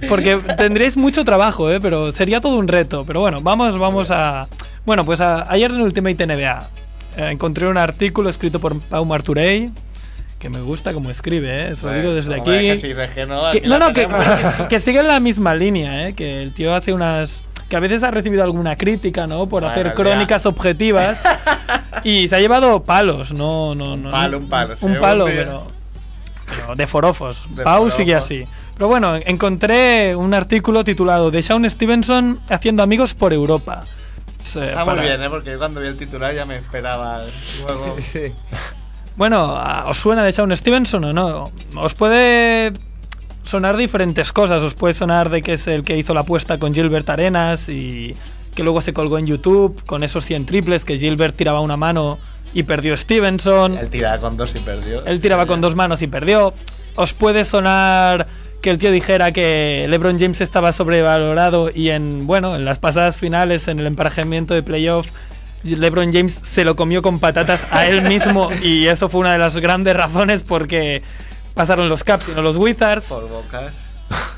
[0.08, 1.80] Porque tendréis mucho trabajo, ¿eh?
[1.80, 3.04] Pero sería todo un reto.
[3.06, 4.48] Pero bueno, vamos, vamos a...
[4.84, 6.68] Bueno, pues a- ayer en Ultimate NBA
[7.16, 9.70] eh, encontré un artículo escrito por Pau Marturey,
[10.40, 11.68] que me gusta como escribe, ¿eh?
[11.72, 12.50] Eso lo digo desde No, aquí.
[12.50, 14.08] que no, Que- no, que-
[14.68, 16.14] que sigue en la misma línea, ¿eh?
[16.14, 17.43] Que el tío hace unas...
[17.68, 19.46] Que a veces ha recibido alguna crítica, ¿no?
[19.48, 21.18] Por hacer crónicas objetivas.
[22.04, 23.74] y se ha llevado palos, no...
[23.74, 25.66] no, no palo, no- un palo, Un un palo, pero,
[26.46, 27.46] pero de forofos.
[27.56, 28.24] De Pau sigue forofos.
[28.24, 28.46] así.
[28.74, 33.82] Pero bueno, encontré un artículo titulado De Shaun Stevenson haciendo amigos por Europa.
[34.56, 35.30] Eh, Está muy bien, ¿eh?
[35.30, 37.22] Porque yo cuando vi el titular ya me esperaba
[37.66, 37.96] luego...
[37.98, 38.32] Sí.
[39.16, 41.44] Bueno, ¿a- ¿os suena de Shaun Stevenson o no?
[41.76, 42.72] Os puede
[43.44, 44.62] sonar diferentes cosas.
[44.62, 48.14] Os puede sonar de que es el que hizo la apuesta con Gilbert Arenas y
[48.54, 52.18] que luego se colgó en YouTube con esos 100 triples que Gilbert tiraba una mano
[52.52, 53.76] y perdió Stevenson.
[53.78, 55.04] Él tiraba con dos y perdió.
[55.06, 56.54] Él tiraba con dos manos y perdió.
[56.94, 58.26] Os puede sonar
[58.62, 63.16] que el tío dijera que LeBron James estaba sobrevalorado y en bueno, en las pasadas
[63.16, 65.08] finales en el emparejamiento de playoff
[65.64, 69.38] LeBron James se lo comió con patatas a él mismo y eso fue una de
[69.38, 71.02] las grandes razones porque
[71.54, 73.06] pasaron los Caps y no los Wizards.
[73.06, 73.80] Por bocas.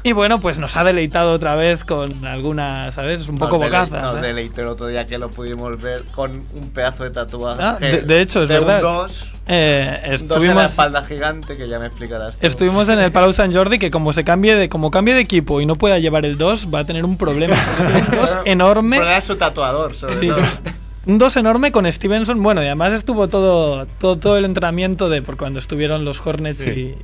[0.04, 3.28] Y bueno, pues nos ha deleitado otra vez con algunas, ¿sabes?
[3.28, 4.00] Un poco bocazas.
[4.00, 4.20] Nos ¿eh?
[4.20, 7.60] deleitó el otro día que lo pudimos ver con un pedazo de tatuaje.
[7.60, 8.76] Ah, de, de hecho, es de verdad.
[8.76, 12.38] Un dos, Eh, un dos en la estuvimos, espalda gigante que ya me explicarás.
[12.40, 15.60] estuvimos en el Palau Sant Jordi que como se cambie de como cambie de equipo
[15.60, 17.56] y no pueda llevar el 2 va a tener un problema.
[18.12, 18.98] un 2 enorme.
[18.98, 20.28] Pero era su tatuador, sobre Sí.
[20.28, 20.38] todo.
[21.06, 22.42] Un 2 enorme con Stevenson.
[22.42, 26.60] Bueno, y además estuvo todo, todo, todo el entrenamiento de por cuando estuvieron los Hornets
[26.62, 26.96] Sí.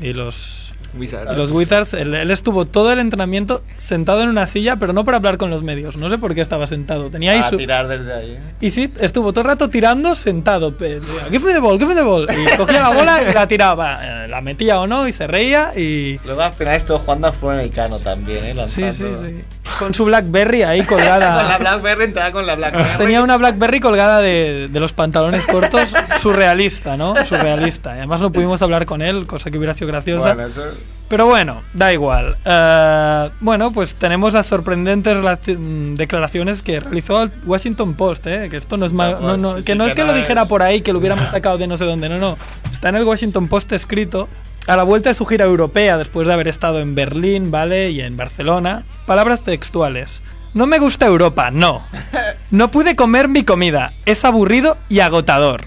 [0.00, 1.32] y, y los, Wizards.
[1.32, 1.92] y los Wizards.
[1.94, 5.50] Él, él estuvo todo el entrenamiento sentado en una silla, pero no para hablar con
[5.50, 5.96] los medios.
[5.96, 7.10] No sé por qué estaba sentado.
[7.10, 7.56] Tenía ahí A su.
[7.56, 8.30] tirar desde ahí.
[8.30, 8.40] ¿eh?
[8.60, 10.72] Y sí, estuvo todo el rato tirando sentado.
[10.78, 12.28] Give me the ball, give me the ball.
[12.30, 14.24] Y cogía la bola y la tiraba.
[14.24, 16.20] Eh, La metía o no y se reía y.
[16.24, 18.54] Luego al final estuvo jugando afroamericano también, ¿eh?
[18.68, 19.22] Sí, sí, Lanzando.
[19.22, 19.34] sí.
[19.78, 21.34] Con su Blackberry ahí colgada.
[21.40, 22.98] con la Blackberry entraba con la Blackberry.
[22.98, 27.14] Tenía una Blackberry colgada de, de los pantalones cortos, surrealista, ¿no?
[27.26, 27.94] Surrealista.
[27.94, 30.34] Y además no pudimos hablar con él, cosa que hubiera sido graciosa.
[30.34, 30.62] Bueno, eso...
[31.08, 32.36] Pero bueno, da igual.
[32.44, 38.48] Eh, bueno, pues tenemos las sorprendentes mm, declaraciones que realizó el Washington Post, ¿eh?
[38.50, 40.82] Que esto no es mal, no, no, que no es que lo dijera por ahí,
[40.82, 42.36] que lo hubiéramos sacado de no sé dónde, no, no.
[42.70, 44.28] Está en el Washington Post escrito.
[44.68, 47.90] A la vuelta de su gira europea, después de haber estado en Berlín, ¿vale?
[47.90, 48.84] Y en Barcelona.
[49.06, 50.20] Palabras textuales.
[50.52, 51.84] No me gusta Europa, no.
[52.50, 53.94] No pude comer mi comida.
[54.04, 55.64] Es aburrido y agotador.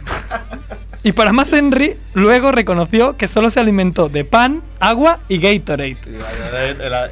[1.04, 5.98] Y para más Henry, luego reconoció que solo se alimentó de pan, agua y Gatorade.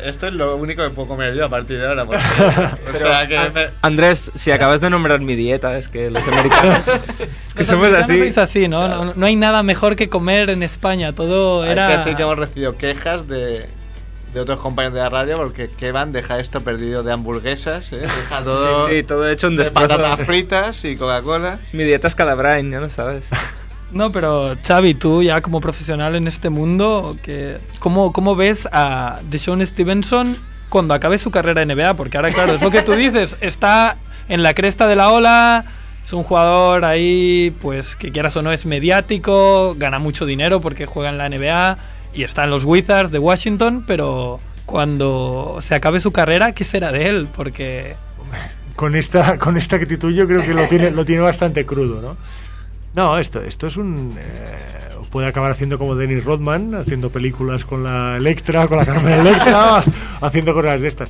[0.05, 2.05] Esto es lo único que puedo comer yo a partir de ahora.
[2.05, 2.21] porque-
[2.93, 3.39] o sea que...
[3.49, 6.87] me- Andrés, si acabas de nombrar mi dieta, es que los americanos.
[6.87, 8.19] es que Los somos americanos así.
[8.19, 8.87] sois así, ¿no?
[9.05, 11.13] No, no hay nada mejor que comer en España.
[11.13, 11.97] Todo Hay que era.
[11.97, 13.65] decir que hemos recibido quejas de,
[14.35, 18.01] de otros compañeros de la radio porque Kevan deja esto perdido de hamburguesas, ¿eh?
[18.01, 21.57] deja todo Sí, sí, todo hecho un de patatas fritas y Coca-Cola.
[21.73, 23.25] Mi dieta es calabrain, ya lo sabes.
[23.91, 29.19] No, pero Xavi, tú ya como profesional en este mundo, que, ¿cómo, ¿cómo ves a
[29.29, 30.37] Deshaun Stevenson
[30.69, 31.95] cuando acabe su carrera en NBA?
[31.95, 35.65] Porque ahora, claro, es lo que tú dices, está en la cresta de la ola,
[36.05, 40.85] es un jugador ahí, pues que quieras o no es mediático, gana mucho dinero porque
[40.85, 41.77] juega en la NBA
[42.13, 46.91] y está en los Wizards de Washington, pero cuando se acabe su carrera, ¿qué será
[46.91, 47.27] de él?
[47.35, 47.95] Porque...
[48.75, 52.17] con esta con esta actitud yo creo que lo tiene lo tiene bastante crudo no
[52.95, 57.83] no esto esto es un eh, puede acabar haciendo como Dennis Rodman haciendo películas con
[57.83, 59.83] la Electra con la Carmen Electra
[60.21, 61.09] haciendo cosas de estas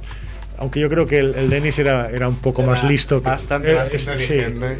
[0.58, 3.30] aunque yo creo que el, el Dennis era, era un poco Era más listo que,
[3.30, 4.36] bastante más es- sí,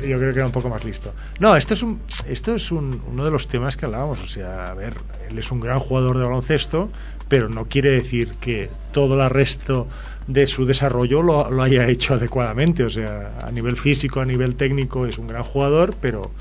[0.08, 3.02] yo creo que era un poco más listo no esto es un esto es un-
[3.12, 4.96] uno de los temas que hablábamos o sea a ver
[5.30, 6.88] él es un gran jugador de baloncesto
[7.28, 9.88] pero no quiere decir que todo el resto
[10.28, 12.84] de su desarrollo lo, lo haya hecho adecuadamente.
[12.84, 16.32] O sea, a nivel físico, a nivel técnico es un gran jugador, pero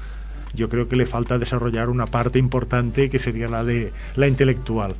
[0.55, 4.95] yo creo que le falta desarrollar una parte importante que sería la de la intelectual.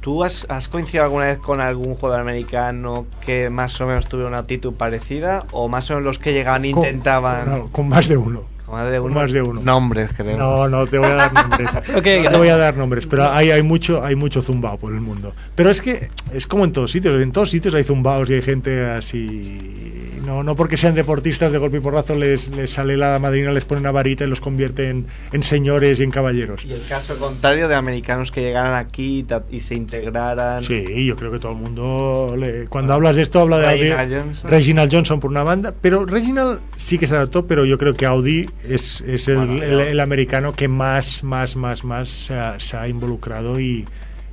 [0.00, 4.28] ¿Tú has, has coincidido alguna vez con algún jugador americano que más o menos tuviera
[4.28, 5.44] una actitud parecida?
[5.50, 7.46] ¿O más o menos los que llegaban Con- intentaban?
[7.50, 8.42] no, con más de uno.
[8.70, 9.14] Más de uno.
[9.14, 9.60] más de uno.
[9.62, 10.36] Nombres, creo.
[10.36, 11.70] No, no te voy a dar nombres.
[12.02, 14.92] Que- no te voy a dar nombres, pero hay, hay mucho hay mucho zumbao por
[14.94, 15.32] el mundo.
[15.54, 18.42] Pero es que es como en todos sitios, en todos sitios hay zumbaos y hay
[18.42, 23.18] gente así No, no porque sean deportistas de golpe y porrazo les, les sale la
[23.18, 26.64] madrina, les pone una varita y los convierte en, en señores y en caballeros.
[26.64, 30.62] Y el caso contrario de americanos que llegaran aquí y se integraran.
[30.62, 34.10] Sí, yo creo que todo el mundo, le- cuando hablas de esto, habla de Reginald
[34.12, 34.50] Audi- Johnson.
[34.50, 38.04] Reginald Johnson por una banda, pero Reginald sí que se adaptó, pero yo creo que
[38.04, 42.76] Audi es, es el, Bueno, el- americano que más, más, más, más se ha, se
[42.76, 43.84] ha involucrado y,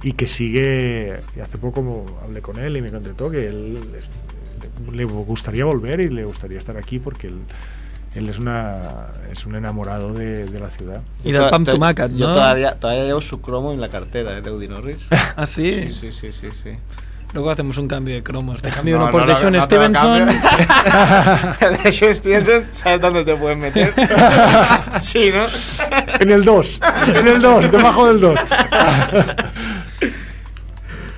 [0.04, 1.20] y que sigue.
[1.36, 4.10] Y hace poco hablé con él y me contestó que él es-
[4.92, 7.38] le gustaría volver y le gustaría estar aquí porque él,
[8.16, 11.02] él es, una, es un enamorado de, de la ciudad.
[11.24, 14.42] Y del Pam to Macat, Yo todavía, todavía llevo su cromo en la cartera ¿eh?
[14.42, 14.98] de Audi Norris.
[15.36, 15.72] ¿Ah, sí?
[15.72, 16.72] Sí, sí, sí, sí, sí.
[17.36, 18.62] Luego hacemos un cambio de cromos.
[18.62, 20.26] Te cambio No, uno por no, The no, Stevenson.
[20.26, 21.84] cambio.
[21.84, 23.94] De Sean Stevenson, ¿sabes dónde te puedes meter?
[25.02, 25.46] sí, ¿no?
[26.22, 26.80] En el 2,
[27.14, 28.40] en el 2, debajo del 2.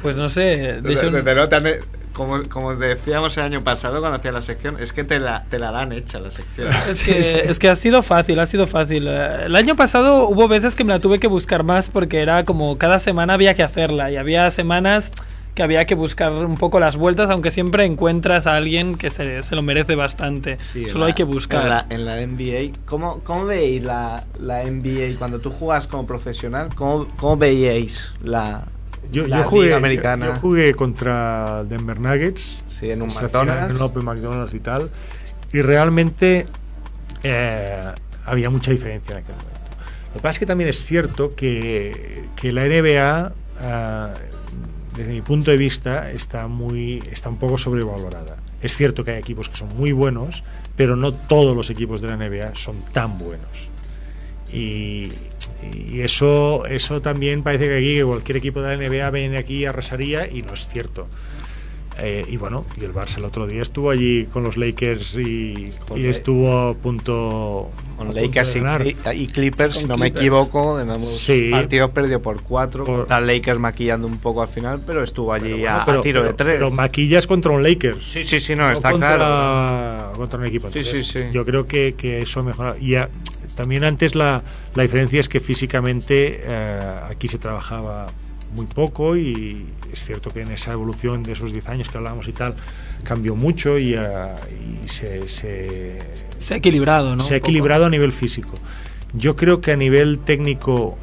[0.01, 0.79] Pues no sé.
[0.83, 1.79] Eh,
[2.13, 5.59] como, como decíamos el año pasado cuando hacía la sección, es que te la, te
[5.59, 6.69] la dan hecha la sección.
[6.89, 9.07] Es que, es que ha sido fácil, ha sido fácil.
[9.07, 12.43] Eh, El año pasado hubo veces que me la tuve que buscar más porque era
[12.43, 15.11] como cada semana había que hacerla y había semanas
[15.57, 19.41] que había que buscar un poco las vueltas, aunque siempre encuentras a alguien que se,
[19.41, 20.57] se lo merece bastante.
[20.59, 21.63] Sí, Solo la- hay que buscar.
[21.63, 26.05] En la, en la NBA, ¿cómo, cómo veis la, la NBA cuando tú jugas como
[26.05, 26.69] profesional?
[26.75, 28.65] ¿Cómo, cómo veíais la,
[29.11, 30.25] Yo, la yo jugué, liga americana?
[30.27, 32.63] yo jugué contra Denver Nuggets.
[32.69, 33.71] Sí, en un McDonald's.
[33.71, 34.91] En un Open McDonald's y tal.
[35.51, 36.45] Y realmente
[37.23, 37.81] eh,
[38.25, 39.57] había mucha diferencia en aquel momento.
[40.09, 43.31] Lo que pasa es que también es cierto que, que la NBA,
[43.61, 44.09] ah,
[44.97, 48.37] desde mi punto de vista, está, muy, está un poco sobrevalorada.
[48.61, 50.43] Es cierto que hay equipos que son muy buenos,
[50.75, 53.69] pero no todos los equipos de la NBA son tan buenos.
[54.51, 55.11] Y,
[55.61, 59.57] y eso, eso también parece que aquí que cualquier equipo de la NBA viene aquí
[59.57, 61.07] y arrasaría y no es cierto.
[61.99, 65.69] Eh, y bueno, y el Barça el otro día estuvo allí con los Lakers y,
[65.95, 68.55] y estuvo a punto, Con Lakers
[69.15, 71.49] y, Clippers, si no me equivoco, en ambos Sí.
[71.51, 72.85] partidos perdió por cuatro.
[72.85, 75.99] Por- Contra Lakers maquillando un poco al final, pero estuvo allí Pero bueno, a, pero-
[75.99, 76.53] a tiro pero- de tres.
[76.57, 77.97] Pero maquillas contra un Lakers.
[78.03, 80.11] sí, sí, sí, no, está contra, claro.
[80.17, 80.71] contra un equipo.
[80.71, 81.25] Sí, Entonces, sí, sí.
[81.33, 82.75] Yo creo que, que eso mejora.
[82.79, 83.09] Y ah,
[83.55, 84.43] también antes la,
[84.75, 86.79] la diferencia es que físicamente eh,
[87.09, 88.07] aquí se trabajaba
[88.55, 92.27] muy poco y es cierto que en esa evolución de esos 10 años que hablábamos
[92.27, 92.55] y tal
[93.03, 94.33] cambió mucho y, ah,
[94.83, 95.99] y se, se,
[96.39, 97.23] Se ha equilibrado, ¿no?
[97.23, 98.53] se ha equilibrado a nivel físico.
[99.13, 100.97] Yo creo que a nivel técnico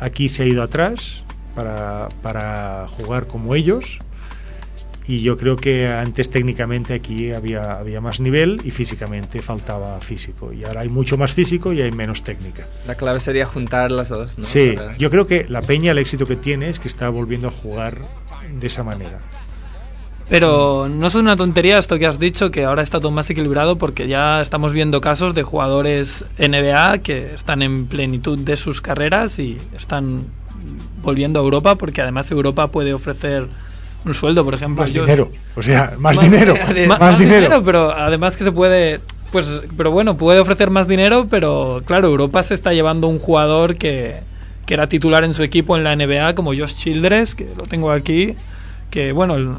[0.00, 1.22] aquí se ha ido atrás
[1.54, 3.98] para, para jugar como ellos.
[5.06, 10.52] Y yo creo que antes técnicamente aquí había, había más nivel y físicamente faltaba físico.
[10.52, 12.66] Y ahora hay mucho más físico y hay menos técnica.
[12.86, 14.44] La clave sería juntar las dos, ¿no?
[14.44, 17.48] Sí, Para- yo creo que la Peña el éxito que tiene es que está volviendo
[17.48, 17.98] a jugar
[18.58, 19.20] de esa manera.
[20.28, 23.76] Pero no es una tontería esto que has dicho, que ahora está todo más equilibrado
[23.76, 29.38] porque ya estamos viendo casos de jugadores NBA que están en plenitud de sus carreras
[29.38, 30.22] y están
[31.02, 33.48] volviendo a Europa porque además Europa puede ofrecer
[34.04, 34.82] un sueldo, por ejemplo.
[34.82, 36.54] Más yo- dinero, o sea, más, dinero,
[36.98, 37.62] más, dinero.
[37.64, 39.00] pero además que se puede
[39.32, 43.76] pues pero bueno puede ofrecer más dinero pero claro Europa se está llevando un jugador
[43.76, 44.20] que,
[44.64, 47.90] que era titular en su equipo en la NBA como Josh Childress que lo tengo
[47.90, 48.34] aquí
[48.90, 49.50] que bueno el-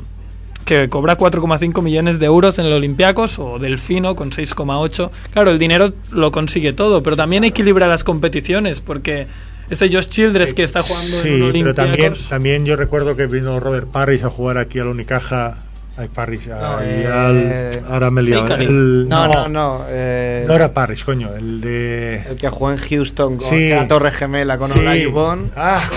[0.63, 5.59] que cobra 4,5 millones de euros en el Olympiacos o Delfino con 6,8 claro el
[5.59, 9.27] dinero lo consigue todo pero también equilibra las competiciones porque
[9.69, 13.25] ese Josh Childress que está jugando sí, en un pero también, también yo recuerdo que
[13.27, 15.57] vino Robert Parrish a jugar aquí al Unicaja.
[15.97, 18.53] Ay, Parrish, No, ay, eh, al- ahora me liado.
[18.55, 19.85] El- No, no, no.
[19.87, 22.15] eh, no era Parrish, coño, el de...
[22.31, 23.69] El que jugó en Houston con Sí.
[23.69, 24.79] la Torre Gemela con Sí.
[24.79, 25.51] Olajuwon.
[25.55, 25.89] Ah,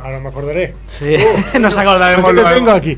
[0.00, 0.76] ahora me acordaré.
[0.86, 1.16] Sí,
[1.60, 2.50] nos acordaremos luego.
[2.50, 2.96] tengo aquí.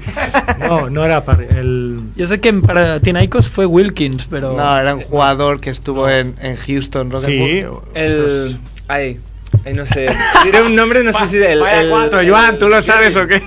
[0.60, 1.50] No, no era Parrish.
[1.50, 2.00] El...
[2.14, 6.34] yo sé que en Panathinaikos fue Wilkins pero No, era un jugador que estuvo en,
[6.42, 7.64] en Houston, Rocket Sí.
[7.94, 8.58] El...
[8.86, 9.18] Ay,
[9.64, 10.06] ay, no sé.
[10.44, 11.62] Diré un nombre, no sé si el...
[11.62, 13.42] El- cuatro, el- Joan, ¿tú lo sabes o qué?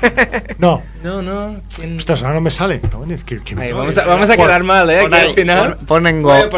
[0.60, 1.62] No, No, no.
[1.76, 1.98] ¿quién?
[1.98, 2.82] ostras, ahora no me sale.
[3.26, 5.02] Que- que- Ay, vamos, a, vamos a quedar mal, ¿eh?
[5.02, 5.76] pon Aquí al final.
[5.78, 6.50] Pon, pon en, go-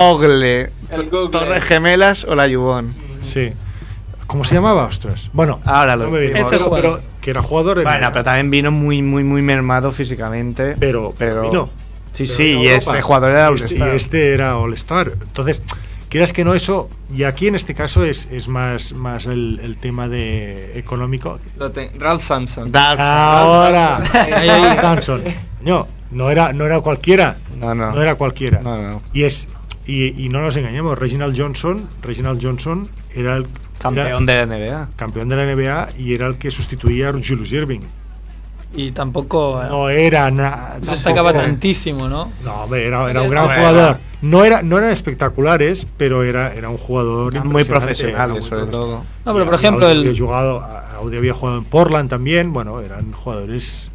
[0.00, 0.70] Google.
[1.30, 2.88] Torres Gemelas o la Yubón.
[3.22, 3.52] Sí.
[4.26, 5.28] ¿Cómo se llamaba, ostras?
[5.32, 6.16] Bueno, Ahora lo no.
[6.16, 10.74] Ese pero, que era jugador en Bueno, pero también vino muy, muy, muy mermado físicamente.
[10.80, 11.70] pero, pero vino.
[12.12, 12.76] Sí, Pero sí, y Europa.
[12.92, 13.92] este jugador era Y este, All-Star.
[13.92, 15.12] y este era All-Star.
[15.20, 15.62] Entonces,
[16.12, 16.88] quieras que no, eso.
[17.12, 21.40] Y aquí en este caso es, es más, más el, el tema de económico.
[21.58, 22.70] Lo ten- Ralph Sampson.
[22.70, 24.76] Dark- Ahora, Ahí, ahí.
[24.82, 25.22] Hanson.
[25.62, 27.38] No, no era, no era cualquiera.
[27.58, 27.92] No, no.
[27.92, 28.60] No era cualquiera.
[28.60, 29.02] No, no.
[29.12, 29.48] Y es
[29.86, 33.46] y, y no nos engañemos, Reginald Johnson, Reginald Johnson era el
[33.80, 34.56] Campeón era de la
[34.86, 34.88] NBA.
[34.94, 37.80] campeón de la NBA y era el que sustituía a Julius Irving.
[38.74, 40.78] Y tampoco eh, No era nada.
[40.80, 42.30] destacaba tantísimo, ¿no?
[42.44, 43.98] No, hombre, era, era un gran jugador.
[44.22, 48.38] No, era, no eran espectaculares, pero era, era un jugador Muy muy sobre profesional.
[48.70, 49.02] todo.
[49.24, 50.60] No, pero por ejemplo, Audi había el, jugado,
[50.96, 52.52] Audi había jugado en Portland también.
[52.52, 53.90] Bueno, eran jugadores.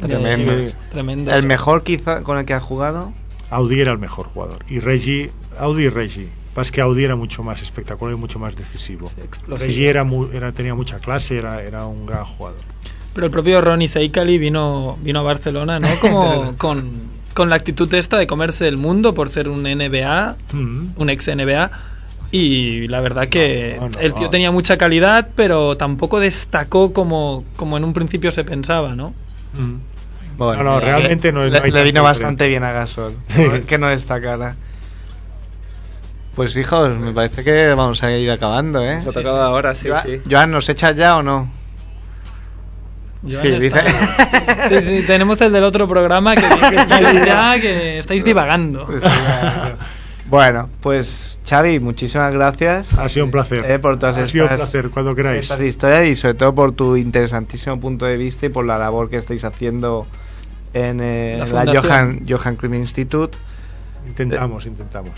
[0.00, 0.52] Tremendo.
[0.52, 1.32] eh, tremendo.
[1.34, 3.12] El mejor quizá con el que ha jugado.
[3.50, 4.64] Audi era el mejor jugador.
[4.68, 6.28] Y Reggie, Audi y Reggie.
[6.54, 9.08] Pasa que Audi era mucho más espectacular y mucho más decisivo.
[9.08, 9.66] Sí, explosivo.
[9.66, 12.60] Reggie era, mu- era- tenía mucha clase, era, era un gran jugador.
[13.14, 15.88] Pero el propio Ronnie Seikali vino, vino a Barcelona, ¿no?
[16.00, 16.90] Como con,
[17.34, 20.86] con la actitud esta de comerse el mundo por ser un NBA, Mm.
[20.96, 21.70] un ex NBA.
[22.32, 24.30] Y la verdad que No, no, el tío no.
[24.30, 29.08] tenía mucha calidad, pero tampoco destacó como, como en un principio se pensaba, ¿no?
[29.54, 29.74] Mm.
[30.38, 33.14] Bueno, No, no, eh, realmente no es- Le, no le vino bastante bien a Gasol.
[33.66, 34.54] que- no destacara.
[36.36, 39.00] Pues hijos, me parece que vamos a ir acabando, ¿eh?
[39.00, 40.20] Se ha tocado ahora, sí, Joan, sí.
[40.30, 41.50] Joan, ¿nos echas ya o no?
[43.26, 46.42] Sí, está- dice- sí, sí, tenemos el del otro programa que,
[47.26, 48.86] ya que estáis divagando.
[50.26, 52.96] bueno, pues Xavi, muchísimas gracias.
[52.98, 53.64] Ha sido un placer.
[53.70, 55.40] eh, por todas ha estas, sido un placer, cuando queráis.
[55.44, 59.10] estas historias y sobre todo por tu interesantísimo punto de vista y por la labor
[59.10, 60.06] que estáis haciendo
[60.72, 61.82] en eh, La la, fundación.
[61.84, 63.36] Johan, Johan Cruyff Institute.
[64.06, 65.12] Intentamos, intentamos.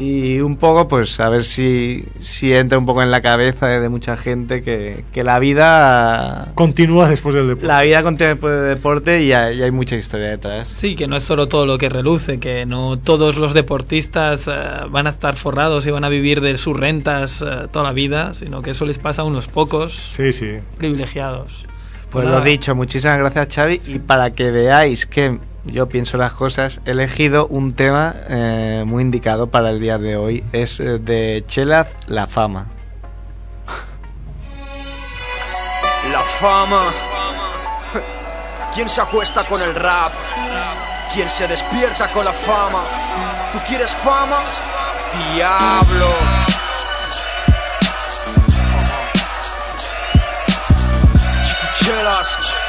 [0.00, 3.80] Y un poco, pues, a ver si, si entra un poco en la cabeza de,
[3.80, 6.52] de mucha gente que, que la vida.
[6.54, 7.66] Continúa después del deporte.
[7.66, 10.72] La vida contiene después del deporte y hay, y hay mucha historia detrás.
[10.74, 14.52] Sí, que no es solo todo lo que reluce, que no todos los deportistas eh,
[14.88, 18.32] van a estar forrados y van a vivir de sus rentas eh, toda la vida,
[18.32, 20.60] sino que eso les pasa a unos pocos Sí, sí.
[20.78, 21.66] privilegiados.
[22.10, 22.38] Pues nada.
[22.38, 23.80] lo dicho, muchísimas gracias, Xavi.
[23.86, 29.02] Y para que veáis que yo pienso las cosas, he elegido un tema eh, muy
[29.02, 30.44] indicado para el día de hoy.
[30.52, 32.66] Es eh, de Chelaz, La Fama.
[36.10, 36.82] La fama.
[38.74, 40.12] ¿Quién se acuesta con el rap?
[41.12, 42.82] ¿Quién se despierta con la fama?
[43.52, 44.38] ¿Tú quieres fama?
[45.34, 46.12] Diablo.
[51.44, 52.59] Chiquichelas.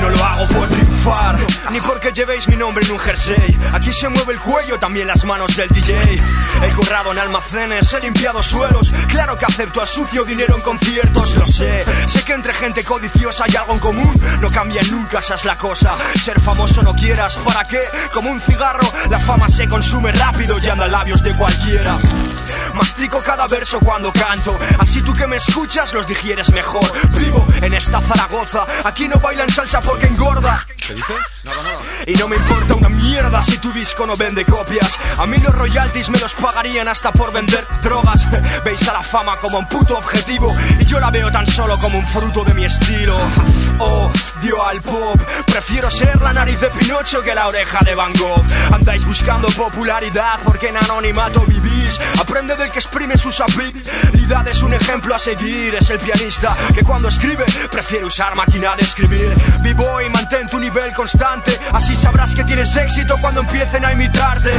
[0.00, 1.38] No lo hago por triunfar,
[1.70, 3.58] ni porque llevéis mi nombre en un jersey.
[3.72, 6.20] Aquí se mueve el cuello, también las manos del DJ.
[6.62, 8.92] He currado en almacenes, he limpiado suelos.
[9.08, 11.84] Claro que acepto a sucio dinero en conciertos, lo sé.
[12.06, 14.14] Sé que entre gente codiciosa hay algo en común.
[14.40, 15.96] No cambia nunca, esa es la cosa.
[16.14, 17.80] Ser famoso no quieras, ¿para qué?
[18.12, 21.98] Como un cigarro, la fama se consume rápido y anda en labios de cualquiera.
[22.74, 26.84] Mastico cada verso cuando canto, así tú que me escuchas los digieres mejor.
[27.18, 30.66] Vivo en esta Zaragoza, aquí no bailan salsa porque engorda.
[30.94, 31.16] ¿Qué dices?
[31.42, 31.78] Nada, nada.
[32.06, 34.96] Y no me importa una mierda si tu disco no vende copias.
[35.18, 38.28] A mí los royalties me los pagarían hasta por vender drogas.
[38.64, 41.98] Veis a la fama como un puto objetivo y yo la veo tan solo como
[41.98, 43.16] un fruto de mi estilo.
[43.80, 45.20] Oh, dio al pop.
[45.46, 48.44] Prefiero ser la nariz de Pinocho que la oreja de Van Gogh.
[48.72, 51.98] Andáis buscando popularidad porque en anonimato vivís.
[52.20, 54.62] Aprende del que exprime sus habilidades.
[54.62, 59.34] Un ejemplo a seguir es el pianista que cuando escribe prefiere usar máquina de escribir.
[59.62, 61.58] Vivo y mantén tu nivel constante.
[61.72, 64.50] Así sabrás que tienes éxito cuando empiecen a imitarte.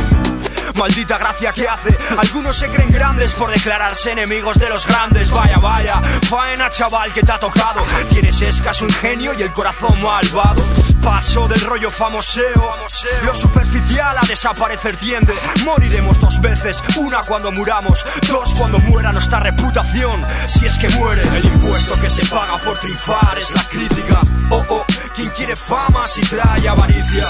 [0.75, 1.97] Maldita gracia que hace.
[2.17, 5.31] Algunos se creen grandes por declararse enemigos de los grandes.
[5.31, 7.81] Vaya, vaya, faena chaval que te ha tocado.
[8.09, 10.61] Tienes escaso ingenio y el corazón malvado.
[11.01, 12.75] Paso del rollo famoseo.
[13.23, 15.33] Lo superficial a desaparecer tiende.
[15.63, 16.81] Moriremos dos veces.
[16.97, 18.05] Una cuando muramos.
[18.27, 20.25] Dos cuando muera nuestra reputación.
[20.47, 21.21] Si es que muere.
[21.37, 24.19] El impuesto que se paga por triunfar es la crítica.
[24.49, 24.85] Oh, oh,
[25.15, 27.23] quien quiere fama si trae avaricia.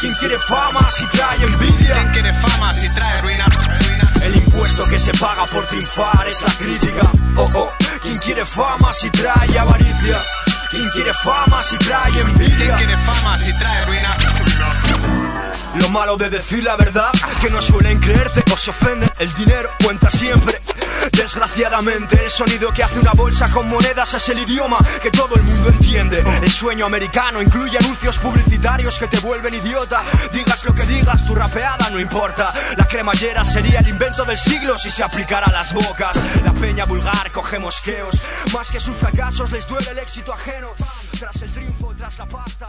[0.00, 1.94] Quien quiere fama si trae envidia.
[1.94, 3.46] ¿Quién quiere fama si trae ruina?
[4.22, 7.10] El impuesto que se paga por triunfar es la crítica.
[7.36, 7.70] Oh, oh,
[8.02, 10.16] quien quiere fama si trae avaricia.
[10.70, 12.76] Quien quiere fama si trae ¿Quién envidia.
[12.76, 14.16] quiere fama si trae ruina?
[15.74, 19.10] Lo malo de decir la verdad, que no suelen creerte o se ofenden.
[19.18, 20.60] El dinero cuenta siempre.
[21.12, 25.42] Desgraciadamente, el sonido que hace una bolsa con monedas es el idioma que todo el
[25.42, 26.24] mundo entiende.
[26.42, 30.02] El sueño americano incluye anuncios publicitarios que te vuelven idiota.
[30.32, 32.52] Digas lo que digas, tu rapeada no importa.
[32.76, 36.18] La cremallera sería el invento del siglo si se aplicara a las bocas.
[36.44, 38.26] La peña vulgar coge mosqueos.
[38.52, 40.72] Más que sus fracasos, les duele el éxito ajeno.
[41.18, 42.68] Tras el triunfo, tras la pasta.